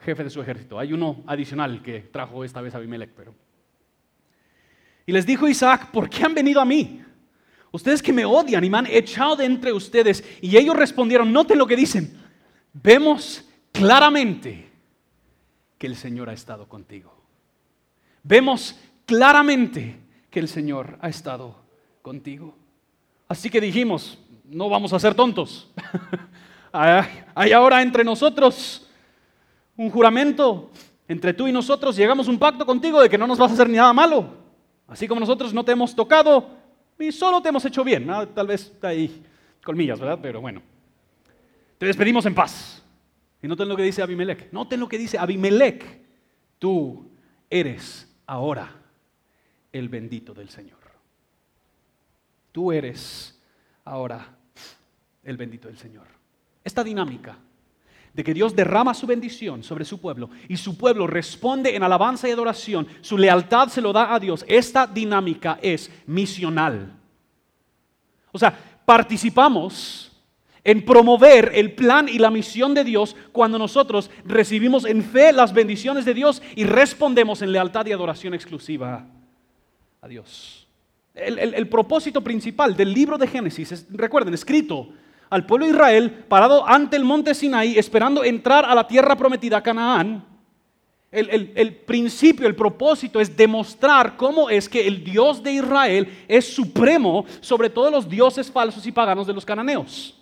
jefe 0.00 0.24
de 0.24 0.30
su 0.30 0.40
ejército. 0.40 0.78
Hay 0.78 0.92
uno 0.92 1.22
adicional 1.26 1.82
que 1.82 2.00
trajo 2.00 2.44
esta 2.44 2.60
vez 2.60 2.74
Abimelech, 2.74 3.10
pero. 3.16 3.34
Y 5.06 5.12
les 5.12 5.26
dijo 5.26 5.48
Isaac, 5.48 5.90
¿por 5.90 6.08
qué 6.08 6.24
han 6.24 6.34
venido 6.34 6.60
a 6.60 6.64
mí? 6.64 7.02
Ustedes 7.70 8.02
que 8.02 8.12
me 8.12 8.24
odian 8.24 8.64
y 8.64 8.70
me 8.70 8.78
han 8.78 8.86
echado 8.86 9.36
de 9.36 9.44
entre 9.44 9.72
ustedes. 9.72 10.24
Y 10.40 10.56
ellos 10.56 10.76
respondieron, 10.76 11.32
noten 11.32 11.58
lo 11.58 11.66
que 11.66 11.76
dicen. 11.76 12.16
Vemos 12.72 13.44
claramente 13.72 14.63
que 15.78 15.86
el 15.86 15.96
Señor 15.96 16.30
ha 16.30 16.32
estado 16.32 16.68
contigo. 16.68 17.14
Vemos 18.22 18.78
claramente 19.06 20.00
que 20.30 20.40
el 20.40 20.48
Señor 20.48 20.98
ha 21.00 21.08
estado 21.08 21.56
contigo. 22.02 22.56
Así 23.28 23.50
que 23.50 23.60
dijimos, 23.60 24.18
no 24.44 24.68
vamos 24.68 24.92
a 24.92 24.98
ser 24.98 25.14
tontos. 25.14 25.70
Hay 26.72 27.52
ahora 27.52 27.82
entre 27.82 28.04
nosotros 28.04 28.88
un 29.76 29.90
juramento, 29.90 30.70
entre 31.06 31.32
tú 31.32 31.46
y 31.46 31.52
nosotros 31.52 31.96
llegamos 31.96 32.26
a 32.26 32.30
un 32.30 32.38
pacto 32.38 32.66
contigo 32.66 33.00
de 33.00 33.08
que 33.08 33.18
no 33.18 33.26
nos 33.26 33.38
vas 33.38 33.50
a 33.50 33.54
hacer 33.54 33.68
ni 33.68 33.76
nada 33.76 33.92
malo. 33.92 34.28
Así 34.86 35.08
como 35.08 35.20
nosotros 35.20 35.54
no 35.54 35.64
te 35.64 35.72
hemos 35.72 35.94
tocado 35.94 36.50
y 36.98 37.12
solo 37.12 37.40
te 37.40 37.48
hemos 37.48 37.64
hecho 37.64 37.84
bien. 37.84 38.08
Tal 38.34 38.46
vez 38.46 38.62
está 38.62 38.88
ahí 38.88 39.24
colmillas, 39.64 39.98
¿verdad? 39.98 40.18
Pero 40.20 40.40
bueno, 40.40 40.62
te 41.78 41.86
despedimos 41.86 42.26
en 42.26 42.34
paz. 42.34 42.83
Y 43.44 43.46
noten 43.46 43.68
lo 43.68 43.76
que 43.76 43.82
dice 43.82 44.00
Abimelech. 44.00 44.50
Noten 44.52 44.80
lo 44.80 44.88
que 44.88 44.96
dice 44.96 45.18
Abimelech. 45.18 46.00
Tú 46.58 47.10
eres 47.50 48.10
ahora 48.26 48.74
el 49.70 49.90
bendito 49.90 50.32
del 50.32 50.48
Señor. 50.48 50.78
Tú 52.52 52.72
eres 52.72 53.38
ahora 53.84 54.34
el 55.22 55.36
bendito 55.36 55.68
del 55.68 55.76
Señor. 55.76 56.06
Esta 56.64 56.82
dinámica 56.82 57.36
de 58.14 58.24
que 58.24 58.32
Dios 58.32 58.56
derrama 58.56 58.94
su 58.94 59.06
bendición 59.06 59.62
sobre 59.62 59.84
su 59.84 60.00
pueblo 60.00 60.30
y 60.48 60.56
su 60.56 60.78
pueblo 60.78 61.06
responde 61.06 61.76
en 61.76 61.82
alabanza 61.82 62.26
y 62.26 62.32
adoración, 62.32 62.86
su 63.02 63.18
lealtad 63.18 63.68
se 63.68 63.82
lo 63.82 63.92
da 63.92 64.14
a 64.14 64.18
Dios. 64.18 64.42
Esta 64.48 64.86
dinámica 64.86 65.58
es 65.60 65.90
misional. 66.06 66.98
O 68.32 68.38
sea, 68.38 68.58
participamos 68.86 70.13
en 70.64 70.84
promover 70.84 71.52
el 71.54 71.72
plan 71.72 72.08
y 72.08 72.18
la 72.18 72.30
misión 72.30 72.72
de 72.74 72.84
Dios 72.84 73.14
cuando 73.32 73.58
nosotros 73.58 74.10
recibimos 74.24 74.86
en 74.86 75.02
fe 75.02 75.32
las 75.32 75.52
bendiciones 75.52 76.06
de 76.06 76.14
Dios 76.14 76.42
y 76.56 76.64
respondemos 76.64 77.42
en 77.42 77.52
lealtad 77.52 77.84
y 77.86 77.92
adoración 77.92 78.32
exclusiva 78.32 79.06
a 80.00 80.08
Dios. 80.08 80.66
El, 81.14 81.68
propósito 81.68 82.22
principal 82.22 82.76
del 82.76 82.92
libro 82.92 83.16
de 83.16 83.28
Génesis 83.28 83.70
es, 83.70 83.86
recuerden, 83.90 84.34
escrito 84.34 84.88
al 85.30 85.46
pueblo 85.46 85.66
de 85.66 85.72
Israel 85.72 86.10
parado 86.10 86.66
ante 86.66 86.96
el 86.96 87.04
monte 87.04 87.34
Sinaí, 87.34 87.78
esperando 87.78 88.24
entrar 88.24 88.64
a 88.64 88.74
la 88.74 88.88
tierra 88.88 89.14
prometida, 89.14 89.62
Canaán. 89.62 90.24
El, 91.12 91.52
el, 91.54 91.76
principio, 91.76 92.48
el 92.48 92.56
propósito 92.56 93.20
es 93.20 93.36
demostrar 93.36 94.16
cómo 94.16 94.50
es 94.50 94.68
que 94.68 94.84
el 94.84 95.04
Dios 95.04 95.40
de 95.40 95.52
Israel 95.52 96.08
es 96.26 96.52
supremo 96.52 97.24
sobre 97.40 97.70
todos 97.70 97.92
los 97.92 98.08
dioses 98.08 98.50
falsos 98.50 98.84
y 98.84 98.90
paganos 98.90 99.24
de 99.24 99.32
los 99.32 99.44
cananeos. 99.44 100.18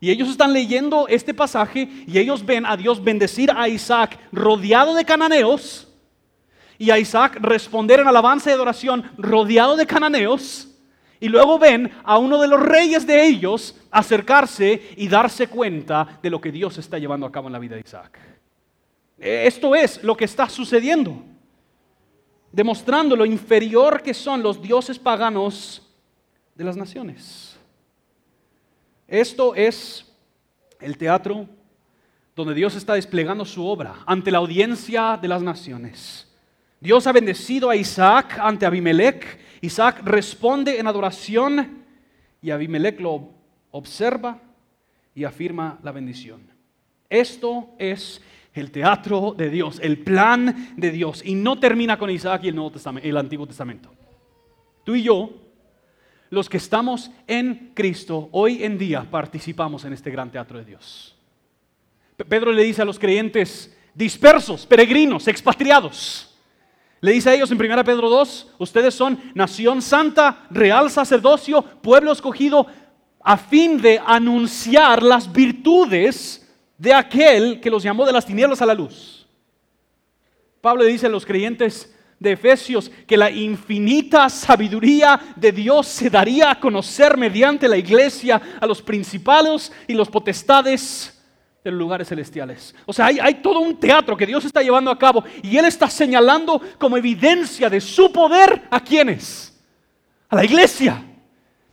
Y 0.00 0.10
ellos 0.10 0.30
están 0.30 0.54
leyendo 0.54 1.06
este 1.08 1.34
pasaje 1.34 1.86
y 2.06 2.18
ellos 2.18 2.44
ven 2.44 2.64
a 2.64 2.76
Dios 2.76 3.04
bendecir 3.04 3.50
a 3.54 3.68
Isaac 3.68 4.18
rodeado 4.32 4.94
de 4.94 5.04
cananeos 5.04 5.86
y 6.78 6.90
a 6.90 6.98
Isaac 6.98 7.36
responder 7.40 8.00
en 8.00 8.08
alabanza 8.08 8.48
y 8.48 8.54
adoración 8.54 9.04
rodeado 9.18 9.76
de 9.76 9.86
cananeos. 9.86 10.68
Y 11.20 11.28
luego 11.28 11.58
ven 11.58 11.92
a 12.02 12.16
uno 12.16 12.40
de 12.40 12.48
los 12.48 12.58
reyes 12.58 13.06
de 13.06 13.26
ellos 13.26 13.76
acercarse 13.90 14.94
y 14.96 15.06
darse 15.06 15.48
cuenta 15.48 16.18
de 16.22 16.30
lo 16.30 16.40
que 16.40 16.50
Dios 16.50 16.78
está 16.78 16.98
llevando 16.98 17.26
a 17.26 17.32
cabo 17.32 17.48
en 17.48 17.52
la 17.52 17.58
vida 17.58 17.74
de 17.74 17.82
Isaac. 17.82 18.18
Esto 19.18 19.74
es 19.74 20.02
lo 20.02 20.16
que 20.16 20.24
está 20.24 20.48
sucediendo, 20.48 21.22
demostrando 22.50 23.14
lo 23.14 23.26
inferior 23.26 24.02
que 24.02 24.14
son 24.14 24.42
los 24.42 24.62
dioses 24.62 24.98
paganos 24.98 25.86
de 26.54 26.64
las 26.64 26.78
naciones. 26.78 27.49
Esto 29.10 29.56
es 29.56 30.06
el 30.78 30.96
teatro 30.96 31.48
donde 32.36 32.54
Dios 32.54 32.76
está 32.76 32.94
desplegando 32.94 33.44
su 33.44 33.66
obra 33.66 33.96
ante 34.06 34.30
la 34.30 34.38
audiencia 34.38 35.18
de 35.20 35.26
las 35.26 35.42
naciones. 35.42 36.28
Dios 36.78 37.08
ha 37.08 37.12
bendecido 37.12 37.68
a 37.68 37.74
Isaac 37.74 38.38
ante 38.40 38.66
Abimelech. 38.66 39.40
Isaac 39.62 40.02
responde 40.04 40.78
en 40.78 40.86
adoración 40.86 41.82
y 42.40 42.50
Abimelech 42.52 43.00
lo 43.00 43.30
observa 43.72 44.40
y 45.12 45.24
afirma 45.24 45.80
la 45.82 45.90
bendición. 45.90 46.42
Esto 47.08 47.70
es 47.78 48.22
el 48.54 48.70
teatro 48.70 49.34
de 49.36 49.50
Dios, 49.50 49.80
el 49.82 49.98
plan 49.98 50.72
de 50.76 50.92
Dios. 50.92 51.20
Y 51.24 51.34
no 51.34 51.58
termina 51.58 51.98
con 51.98 52.10
Isaac 52.10 52.44
y 52.44 52.48
el, 52.48 52.60
el 53.02 53.16
Antiguo 53.16 53.48
Testamento. 53.48 53.90
Tú 54.84 54.94
y 54.94 55.02
yo, 55.02 55.49
los 56.30 56.48
que 56.48 56.56
estamos 56.56 57.10
en 57.26 57.72
Cristo, 57.74 58.28
hoy 58.32 58.62
en 58.62 58.78
día 58.78 59.04
participamos 59.10 59.84
en 59.84 59.92
este 59.92 60.10
gran 60.10 60.30
teatro 60.30 60.58
de 60.58 60.64
Dios. 60.64 61.16
Pedro 62.28 62.52
le 62.52 62.62
dice 62.62 62.82
a 62.82 62.84
los 62.84 62.98
creyentes 62.98 63.76
dispersos, 63.94 64.64
peregrinos, 64.64 65.26
expatriados. 65.26 66.26
Le 67.00 67.12
dice 67.12 67.30
a 67.30 67.34
ellos 67.34 67.50
en 67.50 67.60
1 67.60 67.84
Pedro 67.84 68.08
2, 68.08 68.54
ustedes 68.58 68.94
son 68.94 69.18
nación 69.34 69.82
santa, 69.82 70.46
real 70.50 70.90
sacerdocio, 70.90 71.62
pueblo 71.62 72.12
escogido, 72.12 72.66
a 73.22 73.36
fin 73.36 73.80
de 73.80 74.00
anunciar 74.06 75.02
las 75.02 75.30
virtudes 75.32 76.48
de 76.78 76.94
aquel 76.94 77.60
que 77.60 77.70
los 77.70 77.82
llamó 77.82 78.06
de 78.06 78.12
las 78.12 78.26
tinieblas 78.26 78.62
a 78.62 78.66
la 78.66 78.74
luz. 78.74 79.26
Pablo 80.60 80.84
le 80.84 80.90
dice 80.90 81.06
a 81.06 81.10
los 81.10 81.26
creyentes 81.26 81.94
de 82.20 82.32
Efesios 82.32 82.90
que 83.06 83.16
la 83.16 83.30
infinita 83.30 84.28
sabiduría 84.28 85.18
de 85.34 85.50
Dios 85.50 85.88
se 85.88 86.10
daría 86.10 86.50
a 86.50 86.60
conocer 86.60 87.16
mediante 87.16 87.66
la 87.66 87.78
iglesia 87.78 88.40
a 88.60 88.66
los 88.66 88.82
principados 88.82 89.72
y 89.88 89.94
los 89.94 90.08
potestades 90.10 91.18
de 91.64 91.70
los 91.70 91.80
lugares 91.80 92.08
celestiales. 92.08 92.74
O 92.84 92.92
sea, 92.92 93.06
hay, 93.06 93.18
hay, 93.18 93.34
todo 93.36 93.60
un 93.60 93.80
teatro 93.80 94.16
que 94.16 94.26
Dios 94.26 94.44
está 94.44 94.62
llevando 94.62 94.90
a 94.90 94.98
cabo 94.98 95.24
y 95.42 95.56
Él 95.56 95.64
está 95.64 95.88
señalando 95.88 96.60
como 96.78 96.98
evidencia 96.98 97.70
de 97.70 97.80
su 97.80 98.12
poder 98.12 98.62
a 98.70 98.80
quienes? 98.80 99.58
A 100.28 100.36
la 100.36 100.44
iglesia 100.44 101.02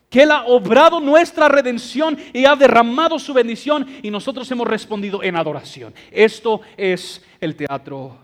que 0.09 0.23
Él 0.23 0.31
ha 0.31 0.45
obrado 0.45 1.01
nuestra 1.01 1.49
redención 1.49 2.17
y 2.31 2.45
ha 2.45 2.55
derramado 2.55 3.19
su 3.19 3.33
bendición 3.33 3.85
y 4.01 4.09
nosotros 4.09 4.49
hemos 4.51 4.65
respondido 4.65 5.21
en 5.21 5.35
adoración. 5.35 5.93
Esto 6.09 6.61
es 6.77 7.21
el 7.41 7.57
teatro 7.57 8.17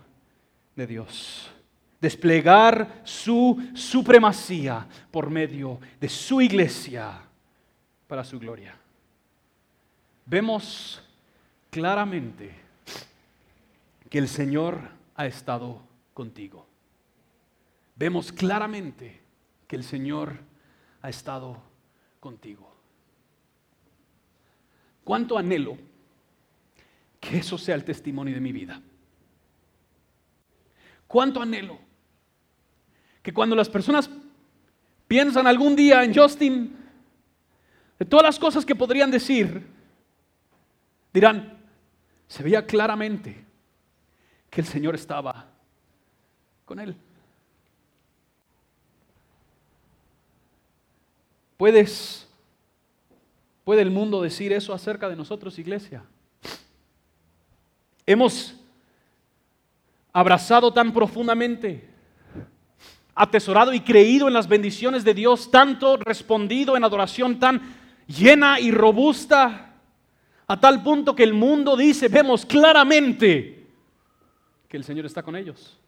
de 0.74 0.86
Dios. 0.86 1.53
Desplegar 2.04 3.00
su 3.02 3.70
supremacía 3.72 4.86
por 5.10 5.30
medio 5.30 5.80
de 5.98 6.10
su 6.10 6.42
iglesia 6.42 7.18
para 8.06 8.22
su 8.22 8.38
gloria. 8.38 8.76
Vemos 10.26 11.02
claramente 11.70 12.54
que 14.10 14.18
el 14.18 14.28
Señor 14.28 14.82
ha 15.14 15.24
estado 15.24 15.80
contigo. 16.12 16.66
Vemos 17.96 18.30
claramente 18.32 19.22
que 19.66 19.76
el 19.76 19.82
Señor 19.82 20.36
ha 21.00 21.08
estado 21.08 21.56
contigo. 22.20 22.70
¿Cuánto 25.04 25.38
anhelo 25.38 25.78
que 27.18 27.38
eso 27.38 27.56
sea 27.56 27.74
el 27.74 27.84
testimonio 27.84 28.34
de 28.34 28.42
mi 28.42 28.52
vida? 28.52 28.82
¿Cuánto 31.06 31.40
anhelo 31.40 31.83
que 33.24 33.32
cuando 33.32 33.56
las 33.56 33.70
personas 33.70 34.10
piensan 35.08 35.46
algún 35.46 35.74
día 35.74 36.04
en 36.04 36.14
Justin, 36.14 36.76
de 37.98 38.04
todas 38.04 38.22
las 38.22 38.38
cosas 38.38 38.66
que 38.66 38.74
podrían 38.74 39.10
decir, 39.10 39.66
dirán, 41.10 41.58
se 42.28 42.42
veía 42.42 42.66
claramente 42.66 43.42
que 44.50 44.60
el 44.60 44.66
Señor 44.66 44.94
estaba 44.94 45.46
con 46.66 46.78
él. 46.78 46.94
¿Puedes, 51.56 52.28
¿Puede 53.64 53.80
el 53.80 53.90
mundo 53.90 54.20
decir 54.20 54.52
eso 54.52 54.74
acerca 54.74 55.08
de 55.08 55.16
nosotros, 55.16 55.58
iglesia? 55.58 56.04
Hemos 58.04 58.54
abrazado 60.12 60.74
tan 60.74 60.92
profundamente, 60.92 61.93
atesorado 63.14 63.72
y 63.72 63.80
creído 63.80 64.28
en 64.28 64.34
las 64.34 64.48
bendiciones 64.48 65.04
de 65.04 65.14
Dios, 65.14 65.50
tanto 65.50 65.96
respondido 65.96 66.76
en 66.76 66.84
adoración 66.84 67.38
tan 67.38 67.74
llena 68.06 68.58
y 68.60 68.70
robusta, 68.70 69.74
a 70.46 70.60
tal 70.60 70.82
punto 70.82 71.14
que 71.14 71.22
el 71.22 71.32
mundo 71.32 71.76
dice, 71.76 72.08
vemos 72.08 72.44
claramente 72.44 73.66
que 74.68 74.76
el 74.76 74.84
Señor 74.84 75.06
está 75.06 75.22
con 75.22 75.36
ellos. 75.36 75.78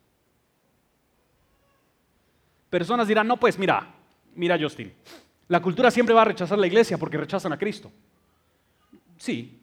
Personas 2.70 3.09
dirán, 3.09 3.27
no, 3.27 3.37
pues 3.37 3.59
mira, 3.59 3.95
mira 4.35 4.59
Justin, 4.59 4.93
la 5.49 5.61
cultura 5.61 5.91
siempre 5.91 6.14
va 6.14 6.22
a 6.22 6.27
rechazar 6.27 6.59
la 6.59 6.66
iglesia 6.66 6.99
porque 6.99 7.16
rechazan 7.16 7.53
a 7.53 7.59
Cristo. 7.59 7.93
Sí. 9.18 9.61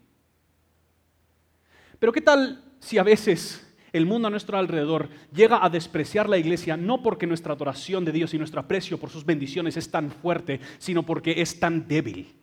Pero 2.00 2.12
¿qué 2.12 2.22
tal 2.22 2.64
si 2.80 2.98
a 2.98 3.04
veces 3.04 3.73
el 3.94 4.08
mundo 4.08 4.28
a 4.28 4.32
nuestro 4.32 4.58
alrededor 4.58 5.08
llega 5.34 5.64
a 5.64 5.70
despreciar 5.70 6.28
la 6.28 6.40
iglesia 6.40 6.76
no 6.76 7.02
porque 7.04 7.28
nuestra 7.28 7.54
adoración 7.54 8.04
de 8.04 8.12
Dios 8.12 8.34
y 8.34 8.40
nuestro 8.40 8.60
aprecio 8.60 8.98
por 8.98 9.12
sus 9.12 9.24
bendiciones 9.24 9.78
es 9.78 9.90
tan 9.90 10.12
fuerte, 10.12 10.60
sino 10.80 11.04
porque 11.04 11.42
es 11.42 11.60
tan 11.60 11.88
débil? 11.88 12.34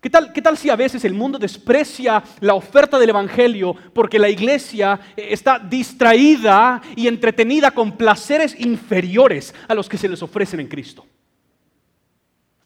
¿Qué 0.00 0.10
tal, 0.10 0.32
¿Qué 0.32 0.42
tal, 0.42 0.58
si 0.58 0.68
a 0.68 0.74
veces 0.74 1.04
el 1.04 1.14
mundo 1.14 1.38
desprecia 1.38 2.20
la 2.40 2.54
oferta 2.54 2.98
del 2.98 3.10
Evangelio 3.10 3.76
porque 3.94 4.18
la 4.18 4.28
iglesia 4.28 4.98
eh, 5.16 5.28
está 5.30 5.60
distraída 5.60 6.82
y 6.96 7.06
entretenida 7.06 7.70
con 7.70 7.96
placeres 7.96 8.58
inferiores 8.58 9.54
a 9.68 9.74
los 9.76 9.88
que 9.88 9.96
se 9.96 10.08
les 10.08 10.20
ofrecen 10.20 10.58
en 10.58 10.66
Cristo? 10.66 11.06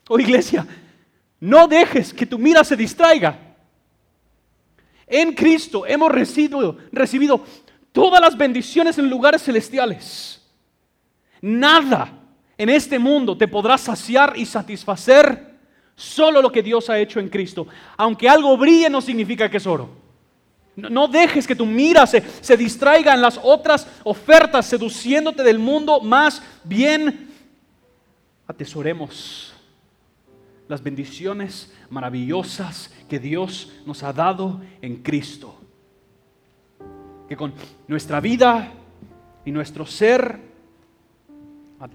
Oh 0.09 0.18
iglesia, 0.18 0.66
no 1.39 1.68
dejes 1.68 2.14
que 2.14 2.24
tu 2.24 2.39
mira 2.39 2.64
se 2.64 2.74
distraiga. 2.74 3.45
En 5.07 5.32
Cristo 5.32 5.86
hemos 5.86 6.11
recibido, 6.11 6.76
recibido 6.92 7.44
todas 7.92 8.20
las 8.20 8.36
bendiciones 8.36 8.98
en 8.98 9.09
lugares 9.09 9.42
celestiales. 9.42 10.42
Nada 11.40 12.12
en 12.59 12.68
este 12.68 12.98
mundo 12.98 13.36
te 13.36 13.46
podrá 13.46 13.78
saciar 13.78 14.32
y 14.36 14.46
satisfacer 14.46 15.57
Solo 15.96 16.42
lo 16.42 16.52
que 16.52 16.62
Dios 16.62 16.90
ha 16.90 16.98
hecho 16.98 17.18
en 17.18 17.30
Cristo. 17.30 17.66
Aunque 17.96 18.28
algo 18.28 18.57
brille 18.59 18.90
no 18.90 19.00
significa 19.00 19.50
que 19.50 19.57
es 19.57 19.66
oro. 19.66 19.88
No, 20.76 21.09
dejes 21.09 21.46
que 21.46 21.57
tu 21.57 21.64
mira 21.64 22.07
se, 22.07 22.22
se 22.42 22.54
distraiga 22.54 23.14
en 23.14 23.22
las 23.22 23.40
otras 23.42 23.88
ofertas, 24.04 24.66
seduciéndote 24.66 25.42
del 25.42 25.59
mundo. 25.59 26.00
Más 26.02 26.42
bien, 26.62 27.30
atesoremos 28.46 29.54
las 30.68 30.82
bendiciones 30.82 31.72
maravillosas 31.90 32.92
que 33.08 33.18
Dios 33.18 33.72
nos 33.86 34.02
ha 34.02 34.12
dado 34.12 34.60
en 34.82 35.02
Cristo. 35.02 35.54
Que 37.28 37.36
con 37.36 37.52
nuestra 37.88 38.20
vida 38.20 38.72
y 39.44 39.50
nuestro 39.50 39.86
ser 39.86 40.40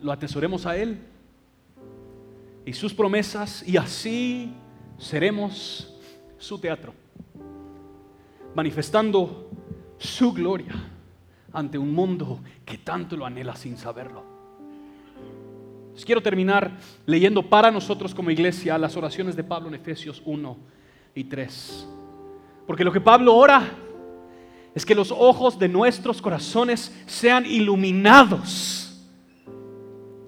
lo 0.01 0.11
atesoremos 0.11 0.65
a 0.65 0.78
Él 0.78 0.99
y 2.65 2.74
sus 2.74 2.93
promesas 2.93 3.67
y 3.67 3.78
así 3.78 4.53
seremos 4.97 5.93
su 6.38 6.59
teatro, 6.59 6.93
manifestando 8.55 9.49
su 9.97 10.34
gloria 10.34 10.74
ante 11.53 11.78
un 11.78 11.93
mundo 11.93 12.39
que 12.65 12.78
tanto 12.78 13.17
lo 13.17 13.26
anhela 13.26 13.55
sin 13.55 13.78
saberlo. 13.78 14.31
Quiero 16.06 16.22
terminar 16.22 16.78
leyendo 17.06 17.43
para 17.43 17.72
nosotros 17.72 18.14
como 18.14 18.32
iglesia 18.32 18.78
las 18.78 18.95
oraciones 18.95 19.36
de 19.36 19.43
Pablo 19.43 19.68
en 19.68 19.76
Efesios 19.76 20.22
1 20.26 20.58
y 21.16 21.24
3. 21.26 21.88
Porque 22.68 22.84
lo 22.84 22.91
que 22.91 23.02
Pablo 23.02 23.36
ora 23.36 23.70
es 24.74 24.86
que 24.86 24.95
los 24.95 25.12
ojos 25.12 25.60
de 25.60 25.68
nuestros 25.68 26.22
corazones 26.22 26.95
sean 27.06 27.45
iluminados 27.45 29.08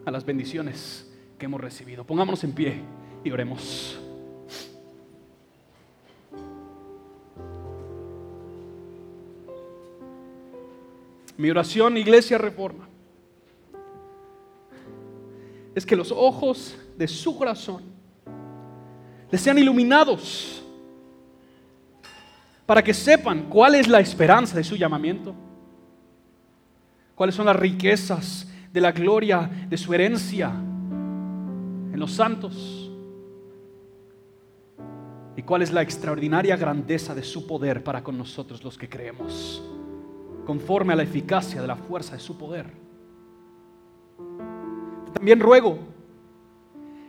a 0.05 0.11
las 0.11 0.25
bendiciones 0.25 1.09
que 1.37 1.45
hemos 1.45 1.61
recibido. 1.61 2.05
Pongámonos 2.05 2.43
en 2.43 2.51
pie 2.51 2.81
y 3.23 3.31
oremos. 3.31 3.99
Mi 11.37 11.49
oración, 11.49 11.97
Iglesia 11.97 12.37
Reforma, 12.37 12.87
es 15.75 15.85
que 15.85 15.95
los 15.95 16.11
ojos 16.11 16.75
de 16.97 17.07
su 17.07 17.37
corazón 17.37 17.83
les 19.31 19.41
sean 19.41 19.57
iluminados 19.57 20.63
para 22.65 22.83
que 22.83 22.93
sepan 22.93 23.47
cuál 23.49 23.75
es 23.75 23.87
la 23.87 23.99
esperanza 23.99 24.55
de 24.55 24.63
su 24.63 24.75
llamamiento, 24.75 25.33
cuáles 27.15 27.35
son 27.35 27.45
las 27.45 27.55
riquezas 27.55 28.47
de 28.71 28.81
la 28.81 28.91
gloria 28.91 29.49
de 29.67 29.77
su 29.77 29.93
herencia 29.93 30.49
en 30.49 31.99
los 31.99 32.11
santos 32.11 32.91
y 35.35 35.41
cuál 35.41 35.63
es 35.63 35.71
la 35.71 35.81
extraordinaria 35.81 36.55
grandeza 36.55 37.15
de 37.15 37.23
su 37.23 37.47
poder 37.47 37.83
para 37.83 38.03
con 38.03 38.17
nosotros 38.17 38.63
los 38.63 38.77
que 38.77 38.87
creemos, 38.87 39.63
conforme 40.45 40.93
a 40.93 40.95
la 40.95 41.03
eficacia 41.03 41.61
de 41.61 41.67
la 41.67 41.75
fuerza 41.75 42.13
de 42.13 42.19
su 42.19 42.37
poder. 42.37 42.82
También 45.23 45.39
ruego 45.39 45.79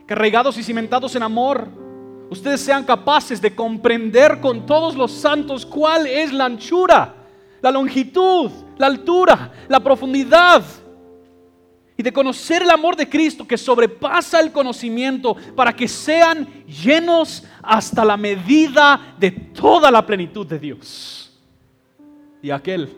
que 0.07 0.13
arraigados 0.13 0.57
y 0.57 0.63
cimentados 0.63 1.13
en 1.17 1.23
amor, 1.23 1.67
ustedes 2.29 2.61
sean 2.61 2.85
capaces 2.85 3.41
de 3.41 3.53
comprender 3.53 4.39
con 4.39 4.65
todos 4.65 4.95
los 4.95 5.11
santos 5.11 5.65
cuál 5.65 6.07
es 6.07 6.31
la 6.31 6.45
anchura, 6.45 7.13
la 7.61 7.71
longitud, 7.71 8.49
la 8.77 8.87
altura, 8.87 9.51
la 9.67 9.81
profundidad 9.81 10.63
y 11.97 12.03
de 12.03 12.13
conocer 12.13 12.61
el 12.61 12.69
amor 12.69 12.95
de 12.95 13.09
Cristo 13.09 13.45
que 13.45 13.57
sobrepasa 13.57 14.39
el 14.39 14.53
conocimiento 14.53 15.35
para 15.53 15.75
que 15.75 15.89
sean 15.89 16.47
llenos 16.67 17.43
hasta 17.61 18.05
la 18.05 18.15
medida 18.15 19.13
de 19.19 19.29
toda 19.29 19.91
la 19.91 20.05
plenitud 20.05 20.47
de 20.47 20.57
Dios. 20.57 21.37
Y 22.41 22.49
aquel 22.49 22.95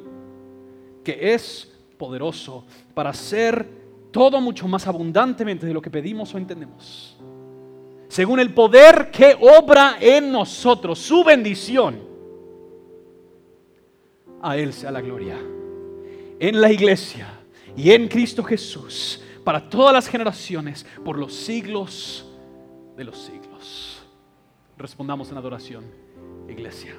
que 1.04 1.34
es 1.34 1.72
poderoso 1.98 2.64
para 2.94 3.10
hacer 3.10 3.77
todo 4.12 4.42
mucho 4.42 4.68
más 4.68 4.88
abundantemente 4.88 5.66
de 5.66 5.74
lo 5.74 5.82
que 5.82 5.90
pedimos 5.90 6.34
o 6.34 6.38
entendemos 6.38 7.18
según 8.08 8.40
el 8.40 8.54
poder 8.54 9.12
que 9.12 9.38
obra 9.40 9.98
en 10.00 10.32
nosotros, 10.32 11.00
su 11.00 11.24
bendición. 11.24 12.00
A 14.42 14.58
Él 14.58 14.74
sea 14.74 14.92
la 14.92 15.02
gloria. 15.02 15.38
En 16.40 16.62
la 16.62 16.72
iglesia 16.72 17.28
y 17.76 17.92
en 17.92 18.08
Cristo 18.08 18.44
Jesús, 18.44 19.22
para 19.44 19.70
todas 19.70 19.94
las 19.94 20.08
generaciones, 20.08 20.86
por 21.04 21.18
los 21.18 21.34
siglos 21.34 22.26
de 22.96 23.04
los 23.04 23.18
siglos. 23.18 24.04
Respondamos 24.78 25.32
en 25.32 25.38
adoración, 25.38 25.86
iglesia. 26.48 26.96